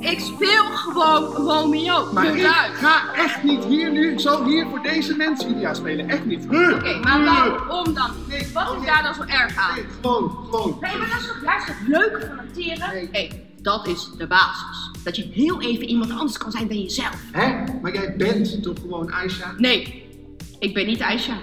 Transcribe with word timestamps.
Ik 0.00 0.20
speel 0.20 0.64
gewoon 0.64 1.24
Romeo. 1.24 2.12
Maar 2.12 2.36
ik 2.36 2.46
ga 2.72 3.14
echt 3.14 3.42
niet 3.42 3.64
hier 3.64 3.90
nu, 3.92 4.12
ik 4.12 4.20
zal 4.20 4.44
hier 4.44 4.66
voor 4.66 4.82
deze 4.82 5.16
mensen 5.16 5.50
Julia 5.50 5.74
spelen. 5.74 6.08
Echt 6.08 6.24
niet. 6.24 6.44
Oké, 6.44 6.98
maar 7.02 7.24
waarom 7.24 7.94
dan? 7.94 8.10
Nee, 8.28 8.46
Wat 8.52 8.76
is 8.80 8.86
daar 8.86 9.02
dan 9.02 9.14
zo 9.14 9.22
erg 9.22 9.56
aan? 9.56 9.74
Nee, 9.74 9.84
gewoon, 10.00 10.30
gewoon. 10.50 10.76
Nee, 10.80 10.96
maar 10.96 11.08
dat 11.08 11.20
is 11.20 11.26
toch 11.26 11.42
juist 11.44 11.66
het 11.66 11.76
leuke 11.88 12.26
van 12.26 12.38
acteren? 12.38 12.88
Nee. 12.94 13.08
Hé, 13.12 13.28
dat 13.62 13.86
is 13.86 14.10
de 14.18 14.26
basis. 14.26 14.90
Dat 15.04 15.16
je 15.16 15.28
heel 15.32 15.60
even 15.62 15.84
iemand 15.84 16.10
anders 16.10 16.38
kan 16.38 16.50
zijn 16.50 16.68
dan 16.68 16.80
jezelf. 16.82 17.22
Hè? 17.32 17.64
Maar 17.82 17.92
jij 17.92 18.14
bent 18.16 18.62
toch 18.62 18.80
gewoon 18.80 19.12
Aisha? 19.12 19.54
Nee, 19.56 20.08
ik 20.58 20.74
ben 20.74 20.86
niet 20.86 21.00
Aisha. 21.00 21.36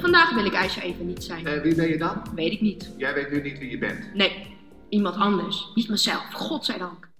Vandaag 0.00 0.34
wil 0.34 0.44
ik 0.44 0.54
Aisha 0.54 0.80
even 0.80 1.06
niet 1.06 1.24
zijn. 1.24 1.46
Eh, 1.46 1.62
wie 1.62 1.74
ben 1.74 1.88
je 1.88 1.98
dan? 1.98 2.22
Weet 2.34 2.52
ik 2.52 2.60
niet. 2.60 2.90
Jij 2.96 3.14
weet 3.14 3.30
nu 3.30 3.42
niet 3.42 3.58
wie 3.58 3.70
je 3.70 3.78
bent. 3.78 4.14
Nee, 4.14 4.46
iemand 4.88 5.16
anders. 5.16 5.70
Niet 5.74 5.88
mezelf, 5.88 6.24
godzijdank. 6.32 7.12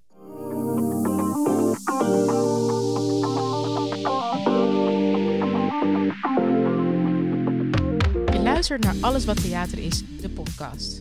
Je 8.33 8.41
luistert 8.43 8.85
naar 8.85 8.95
Alles 9.01 9.25
wat 9.25 9.43
theater 9.43 9.79
is, 9.79 10.03
de 10.21 10.31
podcast. 10.31 10.99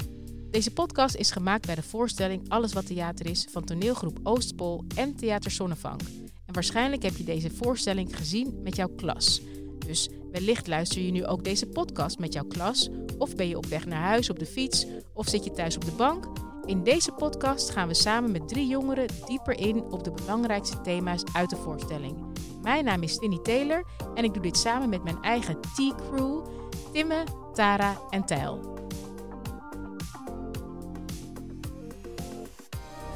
Deze 0.52 0.72
podcast 0.72 1.16
is 1.16 1.32
gemaakt 1.32 1.66
bij 1.66 1.76
de 1.76 1.84
voorstelling 1.84 2.50
Alles 2.50 2.74
wat 2.74 2.86
theater 2.86 3.26
is 3.26 3.48
van 3.52 3.64
toneelgroep 3.64 4.20
Oostpol 4.24 4.84
en 4.96 5.16
Theater 5.16 5.52
Zonnevang. 5.52 6.02
En 6.46 6.54
waarschijnlijk 6.54 7.04
heb 7.04 7.16
je 7.16 7.24
deze 7.24 7.50
voorstelling 7.50 8.18
gezien 8.18 8.60
met 8.64 8.76
jouw 8.76 8.90
klas. 8.96 9.42
Dus 9.86 10.10
wellicht 10.32 10.68
luister 10.68 11.02
je 11.02 11.12
nu 11.12 11.26
ook 11.26 11.44
deze 11.44 11.66
podcast 11.66 12.20
met 12.20 12.34
jouw 12.34 12.46
klas, 12.48 12.90
of 13.18 13.36
ben 13.36 13.48
je 13.48 13.58
op 13.58 13.66
weg 13.66 13.86
naar 13.86 14.04
huis 14.04 14.30
op 14.30 14.40
de 14.40 14.46
fiets, 14.46 14.86
of 15.14 15.28
zit 15.28 15.44
je 15.44 15.52
thuis 15.52 15.76
op 15.76 15.86
de 15.86 15.92
bank. 15.92 16.28
In 16.66 16.84
deze 16.84 17.12
podcast 17.12 17.70
gaan 17.70 17.88
we 17.88 17.94
samen 17.94 18.32
met 18.32 18.48
drie 18.48 18.68
jongeren 18.68 19.08
dieper 19.26 19.60
in 19.60 19.82
op 19.82 20.04
de 20.04 20.12
belangrijkste 20.12 20.82
thema's 20.82 21.24
uit 21.34 21.50
de 21.50 21.56
voorstelling. 21.56 22.33
Mijn 22.64 22.86
naam 22.86 23.04
is 23.04 23.18
Tinny 23.18 23.38
Taylor 23.38 23.84
en 24.16 24.24
ik 24.24 24.34
doe 24.34 24.44
dit 24.44 24.58
samen 24.58 24.90
met 24.90 25.04
mijn 25.04 25.22
eigen 25.22 25.62
T-crew, 25.62 26.46
Timme, 26.92 27.24
Tara 27.54 27.98
en 28.10 28.26
Tijl. 28.26 28.78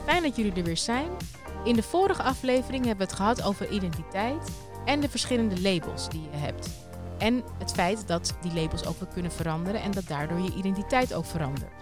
Fijn 0.05 0.23
dat 0.23 0.35
jullie 0.35 0.53
er 0.53 0.63
weer 0.63 0.77
zijn. 0.77 1.09
In 1.63 1.75
de 1.75 1.83
vorige 1.83 2.23
aflevering 2.23 2.85
hebben 2.85 3.05
we 3.05 3.11
het 3.11 3.21
gehad 3.21 3.43
over 3.43 3.69
identiteit 3.69 4.49
en 4.85 4.99
de 4.99 5.09
verschillende 5.09 5.61
labels 5.61 6.09
die 6.09 6.21
je 6.21 6.37
hebt. 6.37 6.69
En 7.17 7.43
het 7.57 7.71
feit 7.71 8.07
dat 8.07 8.37
die 8.41 8.53
labels 8.53 8.85
ook 8.85 8.99
weer 8.99 9.09
kunnen 9.13 9.31
veranderen 9.31 9.81
en 9.81 9.91
dat 9.91 10.07
daardoor 10.07 10.39
je 10.39 10.55
identiteit 10.55 11.13
ook 11.13 11.25
verandert. 11.25 11.73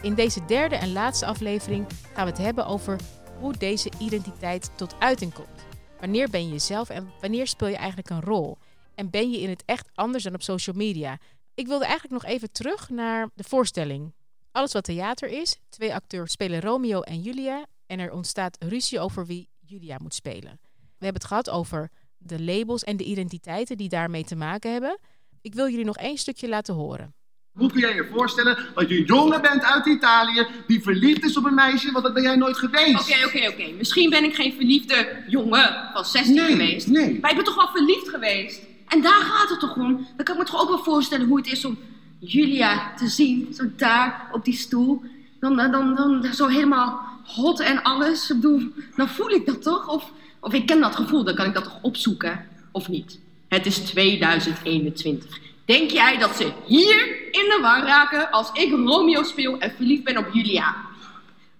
In 0.00 0.14
deze 0.14 0.44
derde 0.44 0.76
en 0.76 0.92
laatste 0.92 1.26
aflevering 1.26 1.86
gaan 2.14 2.24
we 2.24 2.30
het 2.30 2.40
hebben 2.40 2.66
over 2.66 2.96
hoe 3.40 3.52
deze 3.52 3.90
identiteit 3.98 4.70
tot 4.74 4.94
uiting 4.98 5.34
komt. 5.34 5.67
Wanneer 6.00 6.30
ben 6.30 6.44
je 6.44 6.52
jezelf 6.52 6.88
en 6.88 7.10
wanneer 7.20 7.46
speel 7.46 7.68
je 7.68 7.76
eigenlijk 7.76 8.10
een 8.10 8.20
rol? 8.20 8.56
En 8.94 9.10
ben 9.10 9.30
je 9.30 9.40
in 9.40 9.48
het 9.48 9.62
echt 9.64 9.88
anders 9.94 10.24
dan 10.24 10.34
op 10.34 10.42
social 10.42 10.76
media? 10.76 11.18
Ik 11.54 11.66
wilde 11.66 11.84
eigenlijk 11.84 12.22
nog 12.22 12.32
even 12.32 12.52
terug 12.52 12.90
naar 12.90 13.28
de 13.34 13.44
voorstelling. 13.44 14.14
Alles 14.52 14.72
wat 14.72 14.84
theater 14.84 15.28
is. 15.28 15.58
Twee 15.68 15.94
acteurs 15.94 16.32
spelen 16.32 16.60
Romeo 16.60 17.00
en 17.00 17.20
Julia. 17.20 17.66
En 17.86 17.98
er 17.98 18.12
ontstaat 18.12 18.56
ruzie 18.64 19.00
over 19.00 19.26
wie 19.26 19.48
Julia 19.58 19.96
moet 20.00 20.14
spelen. 20.14 20.60
We 20.72 21.04
hebben 21.04 21.20
het 21.20 21.24
gehad 21.24 21.50
over 21.50 21.90
de 22.16 22.42
labels 22.42 22.84
en 22.84 22.96
de 22.96 23.04
identiteiten 23.04 23.76
die 23.76 23.88
daarmee 23.88 24.24
te 24.24 24.36
maken 24.36 24.72
hebben. 24.72 24.98
Ik 25.40 25.54
wil 25.54 25.68
jullie 25.68 25.84
nog 25.84 25.96
één 25.96 26.18
stukje 26.18 26.48
laten 26.48 26.74
horen. 26.74 27.14
Hoe 27.58 27.70
kun 27.72 27.80
jij 27.80 27.94
je 27.94 28.06
voorstellen 28.12 28.58
dat 28.74 28.88
je 28.88 28.98
een 28.98 29.04
jongen 29.04 29.40
bent 29.42 29.62
uit 29.62 29.86
Italië 29.86 30.46
die 30.66 30.82
verliefd 30.82 31.24
is 31.24 31.36
op 31.36 31.44
een 31.44 31.54
meisje, 31.54 31.92
want 31.92 32.04
dat 32.04 32.14
ben 32.14 32.22
jij 32.22 32.36
nooit 32.36 32.56
geweest? 32.58 33.00
Oké, 33.10 33.26
oké, 33.26 33.48
oké. 33.48 33.72
Misschien 33.78 34.10
ben 34.10 34.24
ik 34.24 34.34
geen 34.34 34.52
verliefde 34.52 35.08
jongen 35.28 35.76
van 35.92 36.04
16 36.04 36.34
Nee, 36.34 36.46
geweest. 36.50 36.86
nee. 36.86 37.18
Maar 37.20 37.30
ik 37.30 37.36
ben 37.36 37.44
toch 37.44 37.54
wel 37.54 37.68
verliefd 37.68 38.08
geweest. 38.08 38.60
En 38.88 39.02
daar 39.02 39.20
gaat 39.20 39.48
het 39.48 39.60
toch 39.60 39.76
om. 39.76 40.06
Dan 40.16 40.24
kan 40.24 40.34
ik 40.34 40.40
me 40.40 40.46
toch 40.46 40.60
ook 40.60 40.68
wel 40.68 40.82
voorstellen 40.82 41.26
hoe 41.26 41.36
het 41.36 41.46
is 41.52 41.64
om 41.64 41.78
Julia 42.18 42.94
te 42.96 43.08
zien. 43.08 43.48
Zo 43.54 43.64
daar 43.76 44.28
op 44.32 44.44
die 44.44 44.54
stoel. 44.56 45.02
Dan, 45.40 45.56
dan, 45.56 45.70
dan, 45.70 45.94
dan 45.94 46.34
zo 46.34 46.46
helemaal 46.46 47.00
hot 47.24 47.60
en 47.60 47.82
alles. 47.82 48.30
Ik 48.30 48.36
bedoel, 48.40 48.62
dan 48.96 49.08
voel 49.08 49.30
ik 49.30 49.46
dat 49.46 49.62
toch? 49.62 49.88
Of, 49.88 50.12
of 50.40 50.52
ik 50.52 50.66
ken 50.66 50.80
dat 50.80 50.96
gevoel, 50.96 51.24
dan 51.24 51.34
kan 51.34 51.46
ik 51.46 51.54
dat 51.54 51.64
toch 51.64 51.78
opzoeken? 51.82 52.46
Of 52.72 52.88
niet? 52.88 53.18
Het 53.48 53.66
is 53.66 53.78
2021. 53.78 55.38
Denk 55.68 55.90
jij 55.90 56.18
dat 56.18 56.36
ze 56.36 56.52
hier 56.66 57.32
in 57.32 57.48
de 57.48 57.58
war 57.62 57.82
raken 57.82 58.30
als 58.30 58.50
ik 58.52 58.70
Romeo 58.70 59.22
speel 59.22 59.58
en 59.58 59.70
verliefd 59.70 60.04
ben 60.04 60.16
op 60.16 60.28
Julia? 60.32 60.76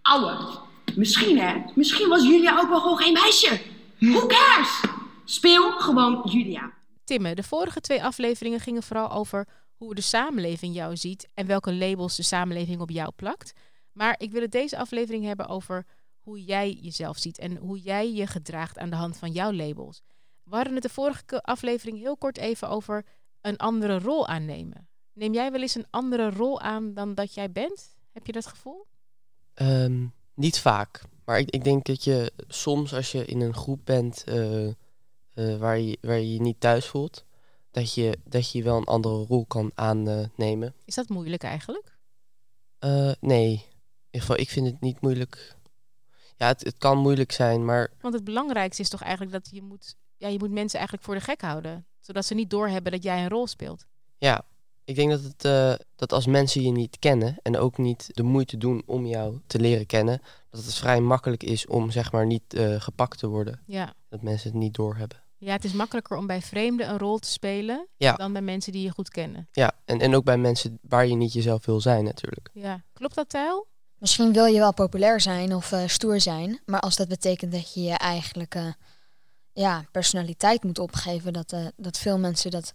Ouwe, 0.03 0.59
misschien 0.97 1.39
hè, 1.39 1.63
misschien 1.75 2.09
was 2.09 2.23
Julia 2.23 2.61
ook 2.61 2.69
wel 2.69 2.81
gewoon 2.81 2.97
geen 2.97 3.13
meisje. 3.13 3.61
Who 3.99 4.27
cares? 4.27 4.81
Speel 5.25 5.71
gewoon 5.71 6.23
Julia. 6.25 6.73
Timme, 7.05 7.35
de 7.35 7.43
vorige 7.43 7.81
twee 7.81 8.05
afleveringen 8.05 8.61
gingen 8.61 8.83
vooral 8.83 9.11
over 9.11 9.49
hoe 9.77 9.95
de 9.95 10.01
samenleving 10.01 10.75
jou 10.75 10.97
ziet 10.97 11.29
en 11.35 11.47
welke 11.47 11.75
labels 11.75 12.17
de 12.17 12.23
samenleving 12.23 12.81
op 12.81 12.91
jou 12.91 13.11
plakt. 13.17 13.53
Maar 13.93 14.15
ik 14.19 14.31
wil 14.33 14.43
het 14.43 14.53
deze 14.53 14.79
aflevering 14.79 15.25
hebben 15.25 15.49
over 15.49 15.87
hoe 16.19 16.45
jij 16.45 16.79
jezelf 16.81 17.19
ziet 17.19 17.39
en 17.39 17.57
hoe 17.57 17.79
jij 17.79 18.13
je 18.13 18.27
gedraagt 18.27 18.79
aan 18.79 18.91
de 18.91 18.97
hand 18.97 19.17
van 19.17 19.31
jouw 19.31 19.53
labels. 19.53 20.03
We 20.45 20.55
hadden 20.55 20.75
het 20.75 20.83
de 20.83 20.89
vorige 20.89 21.43
aflevering 21.43 21.99
heel 21.99 22.17
kort 22.17 22.39
even 22.39 22.69
over 22.69 23.05
een 23.48 23.56
andere 23.56 23.98
rol 23.98 24.26
aannemen. 24.26 24.88
Neem 25.12 25.32
jij 25.32 25.53
wel 25.53 25.60
eens 25.60 25.75
een 25.75 25.86
andere 25.91 26.31
rol 26.31 26.60
aan 26.60 26.94
dan 26.94 27.14
dat 27.14 27.34
jij 27.34 27.53
bent? 27.53 27.97
Heb 28.12 28.26
je 28.26 28.32
dat 28.32 28.47
gevoel? 28.47 28.86
Ehm, 29.54 30.06
niet 30.34 30.59
vaak. 30.59 31.03
Maar 31.25 31.38
ik, 31.38 31.50
ik 31.50 31.64
denk 31.64 31.86
dat 31.86 32.04
je 32.04 32.32
soms 32.48 32.94
als 32.94 33.12
je 33.12 33.25
in 33.25 33.41
een 33.41 33.54
groep 33.54 33.81
bent 33.84 34.25
eh, 34.25 34.66
eh, 34.66 34.75
waar, 35.59 35.78
je, 35.78 35.98
waar 36.00 36.19
je 36.19 36.32
je 36.32 36.41
niet 36.41 36.60
thuis 36.60 36.86
voelt, 36.86 37.25
dat 37.70 37.94
je, 37.94 38.19
dat 38.25 38.53
je 38.53 38.62
wel 38.62 38.76
een 38.76 38.84
andere 38.84 39.25
rol 39.25 39.47
kan 39.47 39.70
aannemen. 39.75 40.75
Is 40.84 40.94
dat 40.94 41.09
moeilijk 41.09 41.42
eigenlijk? 41.42 41.98
Eh, 42.78 43.12
nee, 43.20 43.50
in 43.50 43.60
ieder 44.10 44.20
geval, 44.20 44.38
ik 44.38 44.50
vind 44.50 44.66
het 44.66 44.80
niet 44.80 45.00
moeilijk. 45.00 45.56
Ja, 46.36 46.47
het, 46.47 46.65
het 46.65 46.78
kan 46.78 46.98
moeilijk 46.98 47.32
zijn, 47.32 47.65
maar 47.65 47.92
Want 48.00 48.15
het 48.15 48.25
belangrijkste 48.25 48.82
is 48.82 48.88
toch 48.88 49.03
eigenlijk 49.03 49.32
dat 49.32 49.48
je 49.50 49.62
moet, 49.62 49.94
ja, 50.19 50.29
je 50.29 50.39
moet 50.39 50.51
mensen 50.51 50.79
eigenlijk 50.79 51.06
voor 51.09 51.15
de 51.15 51.21
gek 51.25 51.41
houden. 51.41 51.87
Zodat 52.01 52.25
ze 52.25 52.34
niet 52.34 52.51
doorhebben 52.51 52.93
dat 52.93 53.03
jij 53.03 53.23
een 53.23 53.29
rol 53.29 53.47
speelt. 53.47 53.87
ja, 54.19 54.43
ik 54.84 54.95
denk 54.95 55.11
dat, 55.11 55.23
het, 55.23 55.45
eh, 55.45 55.75
dat 55.97 56.12
als 56.12 56.27
mensen 56.27 56.62
je 56.62 56.71
niet 56.71 56.99
kennen 56.99 57.37
en 57.43 57.56
ook 57.59 57.79
niet 57.79 58.09
de 58.12 58.23
moeite 58.23 58.57
doen 58.57 58.83
om 58.87 59.07
jou 59.07 59.41
te 59.47 59.59
leren 59.61 59.87
kennen, 59.87 60.23
dat 60.51 60.65
het 60.65 60.75
vrij 60.75 61.01
makkelijk 61.01 61.43
is 61.43 61.67
om 61.67 61.91
zeg 61.91 62.12
maar 62.12 62.27
niet 62.27 62.55
eh, 62.55 62.81
gepakt 62.81 63.19
te 63.19 63.27
worden. 63.27 63.61
Ja. 63.67 63.93
Dat 64.09 64.23
mensen 64.23 64.51
het 64.51 64.59
niet 64.59 64.75
doorhebben. 64.75 65.23
ja, 65.39 65.53
het 65.53 65.65
is 65.65 65.73
makkelijker 65.73 66.17
om 66.17 66.27
bij 66.27 66.43
vreemden 66.43 66.89
een 66.89 66.99
rol 66.99 67.19
te 67.19 67.28
spelen 67.28 67.87
Ja. 67.97 68.15
dan 68.15 68.33
bij 68.33 68.43
mensen 68.43 68.73
die 68.73 68.83
je 68.83 68.91
goed 68.91 69.09
kennen. 69.09 69.49
Ja, 69.53 69.73
en, 69.84 70.01
en 70.01 70.15
ook 70.15 70.25
bij 70.25 70.39
mensen 70.39 70.78
waar 70.83 71.07
je 71.07 71.15
niet 71.15 71.33
jezelf 71.33 71.67
wil 71.67 71.81
zijn 71.81 72.05
natuurlijk. 72.05 72.51
Ja, 72.53 72.83
klopt 72.93 73.15
dat, 73.15 73.28
Tijl? 73.28 73.67
Misschien 73.99 74.33
wil 74.33 74.47
je 74.47 74.59
wel 74.59 74.75
populair 74.75 75.21
zijn 75.21 75.55
of 75.55 75.73
eh, 75.73 75.87
stoer 75.87 76.21
zijn, 76.21 76.61
maar 76.67 76.81
als 76.81 76.97
dat 76.97 77.09
betekent 77.09 77.53
dat 77.53 77.75
je 77.75 77.81
je 77.83 77.95
eigenlijke 77.99 78.75
ja, 79.59 79.85
personaliteit 79.91 80.65
moet 80.65 80.79
opgeven, 80.79 81.33
dat, 81.33 81.53
eh, 81.53 81.67
dat 81.77 81.99
veel 81.99 82.19
mensen 82.19 82.51
dat, 82.51 82.75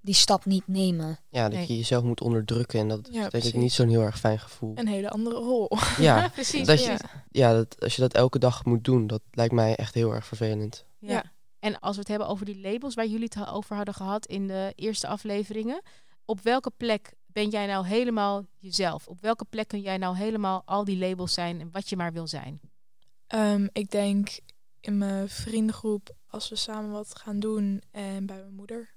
die 0.00 0.14
stap 0.14 0.44
niet 0.44 0.66
nemen. 0.66 1.18
Ja, 1.28 1.42
dat 1.48 1.58
Nee. 1.58 1.66
je 1.68 1.76
jezelf 1.76 2.02
moet 2.04 2.20
onderdrukken 2.20 2.80
en 2.80 2.88
dat 2.88 3.08
is 3.08 3.14
Ja, 3.14 3.28
denk 3.28 3.44
ik 3.44 3.54
niet 3.54 3.72
zo'n 3.72 3.88
heel 3.88 4.00
erg 4.02 4.18
fijn 4.18 4.38
gevoel. 4.38 4.72
Een 4.74 4.88
hele 4.88 5.10
andere 5.10 5.36
rol. 5.36 5.70
Ja, 5.98 6.28
precies. 6.34 6.66
dat 6.66 6.84
ja. 6.84 6.92
je, 6.92 6.98
ja 7.30 7.52
dat, 7.52 7.80
als 7.80 7.94
je 7.94 8.00
dat 8.00 8.14
elke 8.14 8.38
dag 8.38 8.64
moet 8.64 8.84
doen, 8.84 9.06
dat 9.06 9.22
lijkt 9.30 9.52
mij 9.54 9.74
echt 9.76 9.94
heel 9.94 10.12
erg 10.14 10.26
vervelend. 10.26 10.84
Ja. 10.98 11.12
Ja. 11.12 11.32
En 11.58 11.78
als 11.78 11.94
we 11.94 12.00
het 12.00 12.08
hebben 12.08 12.28
over 12.28 12.46
die 12.46 12.60
labels 12.60 12.94
waar 12.94 13.06
jullie 13.06 13.30
het 13.34 13.48
over 13.48 13.76
hadden 13.76 13.94
gehad 13.94 14.26
in 14.26 14.46
de 14.46 14.72
eerste 14.76 15.06
afleveringen. 15.06 15.82
Op 16.24 16.40
welke 16.40 16.70
plek 16.76 17.12
ben 17.26 17.48
jij 17.48 17.66
nou 17.66 17.86
helemaal 17.86 18.44
jezelf? 18.58 19.06
Op 19.06 19.20
welke 19.20 19.44
plek 19.44 19.68
kun 19.68 19.80
jij 19.80 19.96
nou 19.98 20.16
helemaal 20.16 20.62
al 20.64 20.84
die 20.84 20.98
labels 20.98 21.32
zijn 21.34 21.60
en 21.60 21.68
wat 21.72 21.88
je 21.88 21.96
maar 21.96 22.12
wil 22.12 22.26
zijn? 22.26 22.60
Ehm, 23.26 23.66
ik 23.72 23.90
denk 23.90 24.38
in 24.86 24.98
mijn 24.98 25.28
vriendengroep 25.28 26.14
als 26.26 26.48
we 26.48 26.56
samen 26.56 26.90
wat 26.90 27.18
gaan 27.18 27.40
doen 27.40 27.82
en 27.90 28.26
bij 28.26 28.36
mijn 28.36 28.54
moeder. 28.54 28.92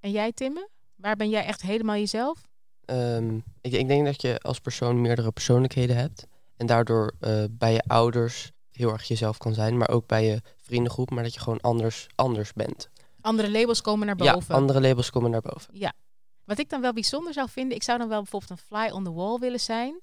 En 0.00 0.10
jij, 0.10 0.32
Timme? 0.32 0.68
Waar 0.94 1.16
ben 1.16 1.28
jij 1.28 1.44
echt 1.44 1.62
helemaal 1.62 1.96
jezelf? 1.96 2.48
Ehm, 2.84 3.36
ik, 3.60 3.72
ik 3.72 3.88
denk 3.88 4.04
dat 4.04 4.22
je 4.22 4.38
als 4.38 4.60
persoon 4.60 5.00
meerdere 5.00 5.30
persoonlijkheden 5.30 5.96
hebt. 5.96 6.26
En 6.56 6.66
daardoor 6.66 7.14
eh, 7.20 7.44
bij 7.50 7.72
je 7.72 7.82
ouders 7.86 8.50
heel 8.70 8.92
erg 8.92 9.04
jezelf 9.04 9.38
kan 9.38 9.54
zijn, 9.54 9.76
maar 9.76 9.88
ook 9.88 10.06
bij 10.06 10.24
je 10.24 10.42
vriendengroep, 10.56 11.10
maar 11.10 11.22
dat 11.22 11.34
je 11.34 11.40
gewoon 11.40 11.60
anders, 11.60 12.06
anders 12.14 12.52
bent. 12.52 12.88
Andere 13.20 13.50
labels 13.50 13.80
komen 13.80 14.06
naar 14.06 14.16
boven. 14.16 14.44
Ja, 14.48 14.54
andere 14.54 14.80
labels 14.80 15.10
komen 15.10 15.30
naar 15.30 15.40
boven. 15.40 15.78
Ja. 15.78 15.92
Wat 16.44 16.58
ik 16.58 16.68
dan 16.68 16.80
wel 16.80 16.92
bijzonder 16.92 17.32
zou 17.32 17.48
vinden, 17.48 17.76
ik 17.76 17.82
zou 17.82 17.98
dan 17.98 18.08
wel 18.08 18.20
bijvoorbeeld 18.22 18.50
een 18.50 18.66
fly 18.66 18.90
on 18.90 19.04
the 19.04 19.12
wall 19.12 19.38
willen 19.38 19.60
zijn. 19.60 20.00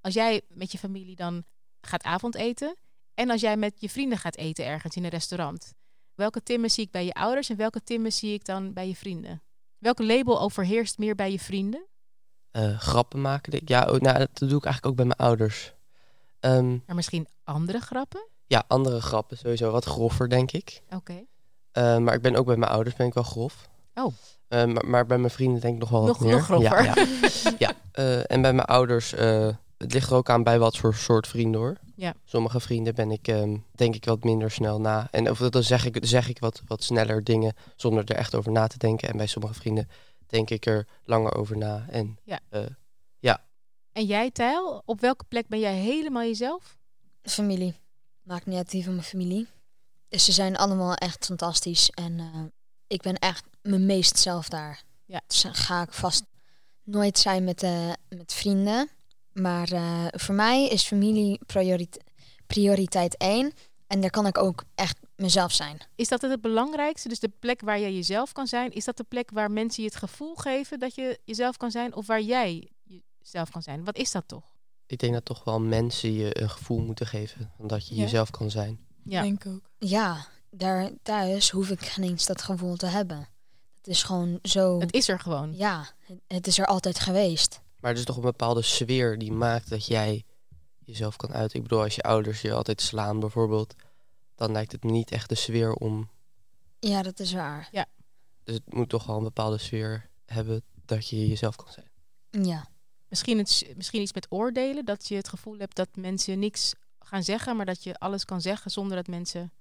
Als 0.00 0.14
jij 0.14 0.40
met 0.48 0.72
je 0.72 0.78
familie 0.78 1.16
dan 1.16 1.44
gaat 1.80 2.02
avondeten 2.02 2.76
en 3.14 3.30
als 3.30 3.40
jij 3.40 3.56
met 3.56 3.72
je 3.80 3.88
vrienden 3.90 4.18
gaat 4.18 4.36
eten 4.36 4.66
ergens 4.66 4.96
in 4.96 5.04
een 5.04 5.10
restaurant. 5.10 5.72
Welke 6.14 6.42
timmen 6.42 6.70
zie 6.70 6.84
ik 6.84 6.90
bij 6.90 7.04
je 7.04 7.12
ouders 7.14 7.50
en 7.50 7.56
welke 7.56 7.82
timmen 7.84 8.12
zie 8.12 8.32
ik 8.32 8.44
dan 8.44 8.72
bij 8.72 8.88
je 8.88 8.96
vrienden? 8.96 9.42
Welke 9.78 10.04
label 10.04 10.40
overheerst 10.40 10.98
meer 10.98 11.14
bij 11.14 11.32
je 11.32 11.38
vrienden? 11.38 11.86
Eh, 12.50 12.78
grappen 12.78 13.20
maken. 13.20 13.50
denk 13.50 13.62
ik. 13.62 13.68
Ja, 13.68 13.84
ook, 13.84 14.00
nou, 14.00 14.18
dat 14.18 14.28
doe 14.34 14.58
ik 14.58 14.64
eigenlijk 14.64 14.86
ook 14.86 14.96
bij 14.96 15.04
mijn 15.04 15.18
ouders. 15.18 15.72
Ehm, 16.40 16.70
Maar 16.86 16.94
misschien 16.96 17.26
andere 17.44 17.80
grappen? 17.80 18.26
ja, 18.46 18.64
andere 18.66 19.00
grappen 19.00 19.36
sowieso 19.38 19.70
wat 19.70 19.84
groffer, 19.84 20.28
denk 20.28 20.52
ik. 20.52 20.82
Oké. 20.90 21.24
Eh, 21.72 21.98
maar 21.98 22.14
ik 22.14 22.22
ben 22.22 22.34
ook 22.34 22.46
bij 22.46 22.56
mijn 22.56 22.70
ouders 22.70 22.96
ben 22.96 23.06
ik 23.06 23.14
wel 23.14 23.22
grof. 23.22 23.68
Oh. 23.94 24.12
Eh, 24.48 24.64
maar, 24.64 24.86
maar 24.86 25.06
bij 25.06 25.18
mijn 25.18 25.32
vrienden 25.32 25.60
denk 25.60 25.74
ik 25.74 25.80
nog 25.80 25.88
wel 25.90 26.00
wat 26.00 26.08
Nog- 26.08 26.20
meer. 26.20 26.32
nog 26.36 26.44
groffer. 26.44 26.84
Ja, 26.84 26.94
ja. 27.58 27.72
ja. 27.92 28.22
en 28.26 28.42
bij 28.42 28.52
mijn 28.52 28.66
ouders, 28.66 29.12
het 29.84 29.92
ligt 29.92 30.10
er 30.10 30.16
ook 30.16 30.30
aan 30.30 30.42
bij 30.42 30.58
wat 30.58 30.76
voor 30.76 30.94
soort 30.94 31.26
vrienden 31.26 31.60
hoor. 31.60 31.76
Ja. 31.96 32.14
Sommige 32.24 32.60
vrienden 32.60 32.94
ben 32.94 33.10
ik 33.10 33.28
ehm, 33.28 33.56
denk 33.74 33.94
ik 33.94 34.04
wat 34.04 34.24
minder 34.24 34.50
snel 34.50 34.80
na. 34.80 35.08
En 35.10 35.30
of 35.30 35.38
dan 35.38 35.62
zeg 35.62 35.84
ik, 35.84 35.96
zeg 36.00 36.28
ik 36.28 36.38
wat, 36.38 36.62
wat 36.66 36.82
sneller 36.82 37.24
dingen 37.24 37.54
zonder 37.76 38.04
er 38.04 38.16
echt 38.16 38.34
over 38.34 38.52
na 38.52 38.66
te 38.66 38.78
denken. 38.78 39.08
En 39.08 39.16
bij 39.16 39.26
sommige 39.26 39.54
vrienden 39.54 39.88
denk 40.26 40.50
ik 40.50 40.66
er 40.66 40.86
langer 41.04 41.34
over 41.34 41.56
na. 41.56 41.86
En 41.88 42.18
Ja. 42.24 42.40
eh, 42.48 42.60
En 43.92 44.04
jij, 44.04 44.30
Tijl, 44.30 44.82
op 44.84 45.00
welke 45.00 45.24
plek 45.28 45.48
ben 45.48 45.58
jij 45.60 45.74
helemaal 45.74 46.22
jezelf? 46.22 46.78
Familie. 47.22 47.80
Maakt 48.22 48.46
niet 48.46 48.56
uit 48.56 48.72
wie 48.72 48.84
van 48.84 48.92
mijn 48.92 49.04
familie. 49.06 49.46
Dus 50.08 50.24
ze 50.24 50.32
zijn 50.32 50.56
allemaal 50.56 50.94
echt 50.94 51.24
fantastisch. 51.24 51.90
En 51.90 52.18
eh, 52.18 52.40
ik 52.86 53.02
ben 53.02 53.14
echt 53.18 53.44
mijn 53.62 53.86
meest 53.86 54.18
zelf 54.18 54.48
daar. 54.48 54.82
Ja. 55.04 55.20
Dus 55.26 55.42
dan 55.42 55.54
ga 55.54 55.82
ik 55.82 55.92
vast 55.92 56.24
nooit 56.82 57.18
zijn 57.18 57.44
met, 57.44 57.62
eh, 57.62 57.92
met 58.08 58.32
vrienden. 58.32 58.88
Maar 59.34 59.72
eh, 59.72 60.06
voor 60.10 60.34
mij 60.34 60.68
is 60.68 60.86
familie 60.86 61.40
priorit 61.46 62.02
prioriteit 62.46 63.16
één. 63.16 63.52
En 63.86 64.00
daar 64.00 64.10
kan 64.10 64.26
ik 64.26 64.38
ook 64.38 64.64
echt 64.74 64.98
mezelf 65.16 65.52
zijn. 65.52 65.78
Is 65.94 66.08
dat 66.08 66.22
het 66.22 66.40
belangrijkste? 66.40 67.08
Dus 67.08 67.18
de 67.20 67.30
plek 67.38 67.60
waar 67.60 67.80
jij 67.80 67.94
jezelf 67.94 68.32
kan 68.32 68.46
zijn, 68.46 68.72
is 68.72 68.84
dat 68.84 68.96
de 68.96 69.04
plek 69.04 69.30
waar 69.30 69.50
mensen 69.50 69.82
je 69.82 69.88
het 69.88 69.98
gevoel 69.98 70.34
geven 70.34 70.78
dat 70.78 70.94
je 70.94 71.18
jezelf 71.24 71.56
kan 71.56 71.70
zijn? 71.70 71.94
Of 71.94 72.06
waar 72.06 72.20
jij 72.20 72.68
jezelf 73.20 73.50
kan 73.50 73.62
zijn? 73.62 73.84
Wat 73.84 73.96
is 73.96 74.10
dat 74.10 74.28
toch? 74.28 74.52
ik 74.86 74.98
denk 74.98 75.12
dat 75.12 75.24
toch 75.24 75.44
wel 75.44 75.60
mensen 75.60 76.12
je 76.12 76.42
een 76.42 76.50
gevoel 76.50 76.80
moeten 76.80 77.06
geven. 77.06 77.52
Dat 77.58 77.88
je 77.88 77.94
Ja. 77.94 78.02
jezelf 78.02 78.30
kan 78.30 78.50
zijn. 78.50 78.78
Ja. 79.04 79.22
Denk 79.22 79.46
ook. 79.46 79.70
Ja, 79.78 80.26
daar 80.50 80.90
thuis 81.02 81.50
hoef 81.50 81.70
ik 81.70 81.80
geen 81.80 82.04
eens 82.04 82.26
dat 82.26 82.42
gevoel 82.42 82.76
te 82.76 82.86
hebben. 82.86 83.28
Het 83.76 83.86
is 83.86 84.02
gewoon 84.02 84.38
zo... 84.42 84.80
Het 84.80 84.92
is 84.94 85.08
er 85.08 85.20
gewoon. 85.20 85.56
Ja, 85.56 85.86
het 86.26 86.46
is 86.46 86.58
er 86.58 86.66
altijd 86.66 86.98
geweest. 86.98 87.60
Maar 87.84 87.92
het 87.92 88.02
is 88.02 88.08
toch 88.08 88.16
een 88.16 88.30
bepaalde 88.30 88.62
sfeer 88.62 89.18
die 89.18 89.32
maakt 89.32 89.68
dat 89.68 89.86
jij 89.86 90.24
jezelf 90.78 91.16
kan 91.16 91.32
uiten. 91.32 91.56
Ik 91.56 91.62
bedoel, 91.62 91.82
als 91.82 91.94
je 91.94 92.02
ouders 92.02 92.40
je 92.40 92.52
altijd 92.52 92.80
slaan 92.80 93.20
bijvoorbeeld, 93.20 93.74
dan 94.34 94.52
lijkt 94.52 94.72
het 94.72 94.84
me 94.84 94.90
niet 94.90 95.10
echt 95.10 95.28
de 95.28 95.34
sfeer 95.34 95.74
om. 95.74 96.10
Ja, 96.80 97.02
dat 97.02 97.20
is 97.20 97.32
waar. 97.32 97.68
Dus 98.44 98.54
het 98.54 98.74
moet 98.74 98.88
toch 98.88 99.06
wel 99.06 99.16
een 99.16 99.22
bepaalde 99.22 99.58
sfeer 99.58 100.08
hebben 100.26 100.62
dat 100.84 101.08
je 101.08 101.28
jezelf 101.28 101.56
kan 101.56 101.72
zijn. 101.72 101.90
Ja. 102.46 102.68
Misschien, 103.08 103.38
het, 103.38 103.72
misschien 103.76 104.02
iets 104.02 104.12
met 104.12 104.26
oordelen, 104.30 104.84
dat 104.84 105.08
je 105.08 105.14
het 105.14 105.28
gevoel 105.28 105.58
hebt 105.58 105.76
dat 105.76 105.88
mensen 105.94 106.38
niks 106.38 106.72
gaan 106.98 107.22
zeggen, 107.22 107.56
maar 107.56 107.66
dat 107.66 107.82
je 107.82 107.98
alles 107.98 108.24
kan 108.24 108.40
zeggen 108.40 108.70
zonder 108.70 108.96
dat 108.96 109.06
mensen. 109.06 109.52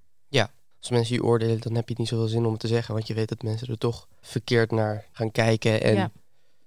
Als 0.80 0.90
mensen 0.90 1.16
je 1.16 1.24
oordelen, 1.24 1.62
dan 1.62 1.76
heb 1.76 1.90
je 1.90 1.96
niet 1.98 2.08
zoveel 2.08 2.28
zin 2.28 2.46
om 2.46 2.52
het 2.52 2.60
te 2.60 2.68
zeggen, 2.68 2.94
want 2.94 3.08
je 3.08 3.14
weet 3.14 3.30
dat 3.30 3.44
mensen 3.44 3.68
er 3.68 3.78
toch 3.78 4.08
verkeerd 4.22 4.72
naar 4.72 5.08
gaan 5.12 5.32
kijken. 5.32 5.82
En 5.82 5.96
Ja. 5.96 6.12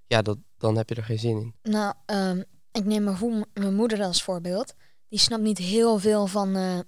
Ja, 0.07 0.23
dat, 0.23 0.39
dan 0.59 0.77
heb 0.77 0.89
je 0.89 0.95
er 0.95 1.05
geen 1.05 1.19
zin 1.19 1.41
in. 1.41 1.55
Nou, 1.63 1.95
ehm, 2.07 2.43
ik 2.73 2.85
neem 2.85 3.17
mijn, 3.53 3.75
moeder 3.75 4.03
als 4.03 4.23
voorbeeld. 4.23 4.75
Die 5.09 5.19
snapt 5.19 5.43
niet 5.43 5.59
heel 5.59 5.99
veel 5.99 6.27
van 6.27 6.57
eh, 6.57 6.79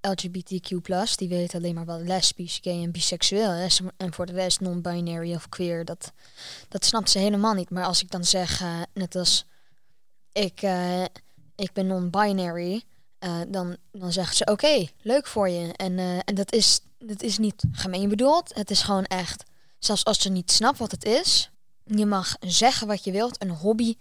LGBTQ+. 0.00 1.16
Die 1.16 1.28
weet 1.28 1.54
alleen 1.54 1.74
maar 1.74 1.84
wat 1.84 2.00
lesbisch, 2.00 2.58
gay 2.62 2.82
en 2.82 2.90
biseksueel 2.90 3.52
is. 3.52 3.80
En 3.96 4.14
voor 4.14 4.26
de 4.26 4.32
rest 4.32 4.60
non-binary 4.60 5.34
of 5.34 5.48
queer. 5.48 5.84
Dat, 5.84 6.12
dat 6.68 6.84
snapt 6.84 7.10
ze 7.10 7.18
helemaal 7.18 7.54
niet. 7.54 7.70
Maar 7.70 7.84
als 7.84 8.02
ik 8.02 8.10
dan 8.10 8.24
zeg, 8.24 8.60
eh, 8.60 8.80
net 8.94 9.14
als 9.14 9.46
ik, 10.32 10.62
eh, 10.62 11.04
ik 11.54 11.72
ben 11.72 11.86
non-binary... 11.86 12.82
dan, 13.48 13.76
dan 13.92 14.12
zegt 14.12 14.36
ze, 14.36 14.44
oké, 14.44 14.86
leuk 15.02 15.26
voor 15.26 15.48
je. 15.48 15.72
En, 15.72 15.98
en 16.24 16.34
dat, 16.34 16.52
is, 16.52 16.80
dat 16.98 17.22
is 17.22 17.38
niet 17.38 17.64
gemeen 17.72 18.08
bedoeld. 18.08 18.54
Het 18.54 18.70
is 18.70 18.82
gewoon 18.82 19.04
echt... 19.04 19.42
Zelfs 19.78 20.04
als 20.04 20.22
ze 20.22 20.28
niet 20.28 20.50
snapt 20.50 20.78
wat 20.78 20.90
het 20.90 21.04
is... 21.04 21.50
Je 21.86 22.06
mag 22.06 22.36
zeggen 22.40 22.86
wat 22.86 23.04
je 23.04 23.10
wilt. 23.10 23.42
Een 23.42 23.50
hobby 23.50 23.96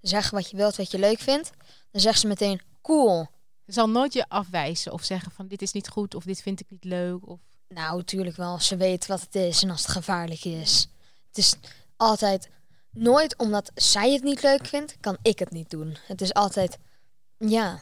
zeggen 0.00 0.34
wat 0.34 0.50
je 0.50 0.56
wilt, 0.56 0.76
wat 0.76 0.90
je 0.90 0.98
leuk 0.98 1.18
vindt. 1.20 1.50
Dan 1.90 2.00
zegt 2.00 2.20
ze 2.20 2.26
meteen, 2.26 2.60
cool. 2.82 3.28
Ze 3.66 3.72
zal 3.72 3.88
nooit 3.88 4.12
je 4.12 4.28
afwijzen 4.28 4.92
of 4.92 5.04
zeggen 5.04 5.32
van 5.32 5.48
dit 5.48 5.62
is 5.62 5.72
niet 5.72 5.88
goed 5.88 6.14
of 6.14 6.24
dit 6.24 6.42
vind 6.42 6.60
ik 6.60 6.70
niet 6.70 6.84
leuk. 6.84 7.28
Of... 7.28 7.40
Nou, 7.68 7.96
natuurlijk 7.96 8.36
wel, 8.36 8.52
als 8.52 8.66
ze 8.66 8.76
weet 8.76 9.06
wat 9.06 9.20
het 9.20 9.34
is 9.34 9.62
en 9.62 9.70
als 9.70 9.82
het 9.82 9.90
gevaarlijk 9.90 10.44
is. 10.44 10.88
Het 11.28 11.38
is 11.38 11.54
altijd 11.96 12.48
nooit 12.90 13.36
omdat 13.36 13.70
zij 13.74 14.12
het 14.12 14.22
niet 14.22 14.42
leuk 14.42 14.66
vindt, 14.66 14.96
kan 15.00 15.16
ik 15.22 15.38
het 15.38 15.50
niet 15.50 15.70
doen. 15.70 15.96
Het 16.06 16.20
is 16.20 16.34
altijd, 16.34 16.78
ja, 17.38 17.72
een 17.72 17.80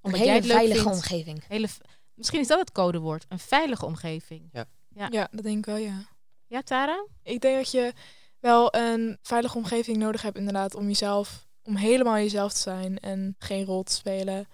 Omdat 0.00 0.20
hele 0.20 0.32
het 0.32 0.44
leuk 0.44 0.56
veilige 0.56 0.82
vindt. 0.82 0.96
omgeving. 0.96 1.44
Hele, 1.48 1.68
misschien 2.14 2.40
is 2.40 2.46
dat 2.46 2.58
het 2.58 2.72
codewoord, 2.72 3.24
een 3.28 3.38
veilige 3.38 3.86
omgeving. 3.86 4.48
Ja. 4.52 4.66
Ja, 5.10 5.28
dat 5.30 5.42
denk 5.42 5.58
ik 5.58 5.64
wel, 5.64 5.76
ja. 5.76 6.08
Ja, 6.46 6.62
Tara? 6.62 7.06
Ik 7.22 7.40
denk 7.40 7.56
dat 7.56 7.70
je 7.70 7.92
wel 8.40 8.74
een 8.74 9.18
veilige 9.22 9.56
omgeving 9.56 9.96
nodig 9.96 10.22
hebt 10.22 10.36
inderdaad 10.36 10.74
om 10.74 10.86
jezelf, 10.86 11.48
om 11.62 11.76
helemaal 11.76 12.16
jezelf 12.16 12.52
te 12.52 12.60
zijn 12.60 12.98
en 12.98 13.34
geen 13.38 13.64
rol 13.64 13.82
te 13.82 13.92
spelen. 13.92 14.48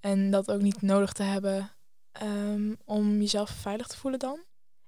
En 0.00 0.30
dat 0.30 0.50
ook 0.50 0.60
niet 0.60 0.82
nodig 0.82 1.12
te 1.12 1.22
hebben 1.22 1.70
ehm, 2.12 2.74
om 2.84 3.20
jezelf 3.20 3.50
veilig 3.50 3.86
te 3.86 3.96
voelen 3.96 4.20
dan. 4.20 4.38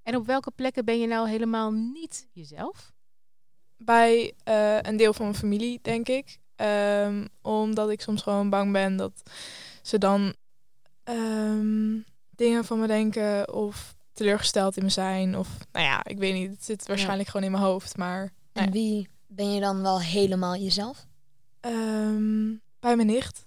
En 0.02 0.16
op 0.16 0.26
welke 0.26 0.50
plekken 0.50 0.84
ben 0.84 1.00
je 1.00 1.06
nou 1.06 1.28
helemaal 1.28 1.70
niet 1.70 2.28
jezelf? 2.32 2.92
Bij 3.76 4.34
eh, 4.44 4.78
een 4.80 4.96
deel 4.96 5.12
van 5.12 5.24
mijn 5.24 5.38
familie, 5.38 5.78
denk 5.82 6.08
ik. 6.08 6.38
Ehm, 6.56 7.26
omdat 7.42 7.90
ik 7.90 8.00
soms 8.00 8.22
gewoon 8.22 8.50
bang 8.50 8.72
ben 8.72 8.96
dat 8.96 9.22
ze 9.82 9.98
dan 9.98 10.34
ehm, 11.04 11.98
dingen 12.30 12.64
van 12.64 12.80
me 12.80 12.86
denken 12.86 13.54
of 13.54 13.94
teleurgesteld 14.12 14.76
in 14.76 14.82
me 14.82 14.90
zijn. 14.90 15.36
Of 15.36 15.48
nou 15.72 15.84
ja, 15.86 16.04
ik 16.04 16.18
weet 16.18 16.34
niet. 16.34 16.50
Het 16.50 16.64
zit 16.64 16.86
waarschijnlijk 16.86 17.28
gewoon 17.28 17.46
in 17.46 17.52
mijn 17.52 17.64
hoofd. 17.64 17.96
Maar 17.96 18.32
En 18.52 18.70
wie 18.70 19.08
ben 19.26 19.54
je 19.54 19.60
dan 19.60 19.82
wel 19.82 20.00
helemaal 20.00 20.56
jezelf? 20.56 21.06
ehm, 21.60 22.54
bij 22.80 22.96
mijn 22.96 23.06
nicht, 23.06 23.42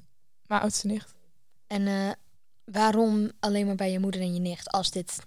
mijn 0.47 0.61
oudste 0.61 0.87
nicht. 0.87 1.15
En 1.67 1.87
eh, 1.87 2.11
waarom 2.63 3.31
alleen 3.39 3.65
maar 3.65 3.75
bij 3.75 3.91
je 3.91 3.99
moeder 3.99 4.21
en 4.21 4.33
je 4.33 4.39
nicht 4.39 4.71
als, 4.71 4.91
dit, 4.91 5.19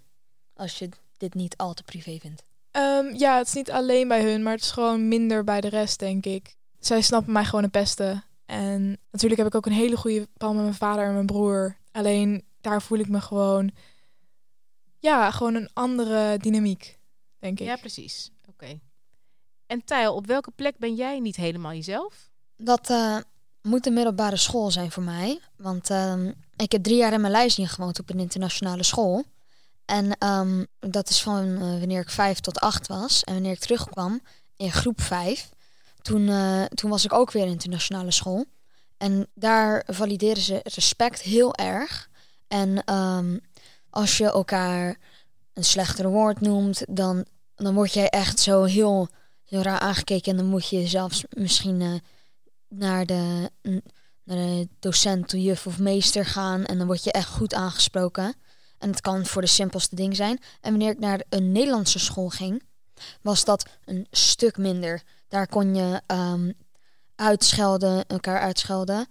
als 0.55 0.79
je 0.79 0.89
dit 1.17 1.35
niet 1.35 1.57
al 1.57 1.75
te 1.75 1.83
privé 1.83 2.19
vindt? 2.19 2.45
Ehm, 2.71 3.15
ja, 3.17 3.37
het 3.37 3.47
is 3.47 3.53
niet 3.53 3.71
alleen 3.71 4.09
bij 4.09 4.23
hun, 4.31 4.43
maar 4.43 4.53
het 4.53 4.63
is 4.63 4.71
gewoon 4.71 5.09
minder 5.09 5.45
bij 5.45 5.61
de 5.61 5.69
rest, 5.69 5.99
denk 5.99 6.25
ik. 6.27 6.57
Zij 6.79 7.01
snappen 7.01 7.33
mij 7.33 7.45
gewoon 7.45 7.63
het 7.63 7.73
beste. 7.73 8.23
En 8.47 8.99
natuurlijk 9.11 9.41
heb 9.41 9.47
ik 9.51 9.55
ook 9.55 9.67
een 9.67 9.73
hele 9.73 9.97
goede 9.97 10.29
band 10.37 10.55
met 10.55 10.63
mijn 10.63 10.75
vader 10.75 11.05
en 11.05 11.13
mijn 11.13 11.27
broer. 11.27 11.77
Alleen 11.93 12.45
daar 12.61 12.83
voel 12.83 12.99
ik 12.99 13.09
me 13.09 13.21
gewoon, 13.21 13.71
ja, 14.99 15.31
gewoon 15.31 15.55
een 15.55 15.71
andere 15.73 16.39
dynamiek, 16.39 16.99
denk 17.39 17.61
ik. 17.61 17.67
Ja, 17.67 17.77
precies. 17.77 18.31
Oké. 18.49 18.79
En 19.69 19.85
Tijl, 19.85 20.15
op 20.15 20.27
welke 20.27 20.51
plek 20.51 20.79
ben 20.79 20.95
jij 20.95 21.19
niet 21.19 21.37
helemaal 21.37 21.73
jezelf? 21.73 22.31
Dat 22.57 22.91
eh, 22.91 23.17
moet 23.63 23.85
de 23.85 23.91
middelbare 23.91 24.37
school 24.37 24.71
zijn 24.71 24.91
voor 24.91 25.03
mij. 25.03 25.41
Want 25.57 25.91
ehm, 25.91 26.33
ik 26.57 26.73
heb 26.73 26.83
drie 26.83 26.97
jaar 26.97 27.13
in 27.13 27.21
Maleisië 27.21 27.67
gewoond 27.67 27.99
op 27.99 28.11
een 28.11 28.19
internationale 28.19 28.83
school. 28.83 29.25
En 29.85 30.19
ehm, 30.19 30.65
dat 30.79 31.09
is 31.09 31.23
van 31.23 31.55
eh, 31.55 31.61
wanneer 31.61 32.01
ik 32.01 32.11
vijf 32.11 32.41
tot 32.41 32.61
acht 32.61 32.87
was. 32.87 33.25
En 33.25 33.35
wanneer 33.35 33.53
ik 33.53 33.59
terugkwam 33.59 34.21
in 34.57 34.73
groep 34.73 35.01
vijf, 35.01 35.49
toen, 36.03 36.29
eh, 36.29 36.65
toen 36.65 36.91
was 36.91 37.05
ik 37.05 37.13
ook 37.13 37.31
weer 37.31 37.45
in 37.45 37.51
internationale 37.51 38.11
school. 38.11 38.45
En 38.97 39.27
daar 39.35 39.83
valideren 39.87 40.43
ze 40.43 40.61
respect 40.63 41.21
heel 41.21 41.55
erg. 41.55 42.09
En 42.49 42.85
ehm, 42.85 43.39
als 43.91 44.19
je 44.19 44.31
elkaar 44.31 44.97
een 45.53 45.65
slechtere 45.65 46.09
woord 46.09 46.41
noemt, 46.41 46.85
dan, 46.89 47.25
dan 47.55 47.75
word 47.75 47.93
jij 47.93 48.09
echt 48.09 48.41
zo 48.41 48.65
heel, 48.65 49.09
heel 49.49 49.63
raar 49.63 49.79
aangekeken. 49.79 50.31
En 50.33 50.37
dan 50.37 50.47
moet 50.47 50.69
je 50.69 50.87
zelfs 50.87 51.25
misschien 51.31 51.81
eh, 51.81 51.93
naar, 52.69 53.07
de, 53.07 53.51
naar 54.25 54.37
de 54.37 54.69
docent, 54.79 55.33
juf 55.33 55.67
of 55.67 55.79
meester 55.79 56.25
gaan. 56.25 56.65
En 56.65 56.79
dan 56.79 56.87
word 56.87 57.05
je 57.05 57.13
echt 57.13 57.29
goed 57.29 57.55
aangesproken. 57.55 58.35
En 58.79 58.91
het 58.91 59.01
kan 59.01 59.27
voor 59.27 59.43
de 59.43 59.49
simpelste 59.49 59.95
ding 59.95 60.17
zijn. 60.17 60.41
En 60.61 60.71
wanneer 60.71 60.91
ik 60.91 60.99
naar 60.99 61.23
een 61.29 61.53
Nederlandse 61.53 61.99
school 61.99 62.29
ging, 62.29 62.63
was 63.23 63.45
dat 63.45 63.69
een 63.85 64.07
stuk 64.11 64.57
minder. 64.57 65.03
Daar 65.29 65.47
kon 65.47 65.75
je 65.75 66.01
ehm, 66.07 66.53
uitschelden, 67.15 68.07
elkaar 68.07 68.41
uitschelden 68.41 69.07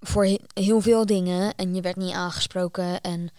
voor 0.00 0.24
he- 0.24 0.40
heel 0.54 0.80
veel 0.80 1.06
dingen. 1.06 1.54
En 1.54 1.74
je 1.74 1.80
werd 1.80 1.96
niet 1.96 2.14
aangesproken. 2.14 3.00
En 3.00 3.30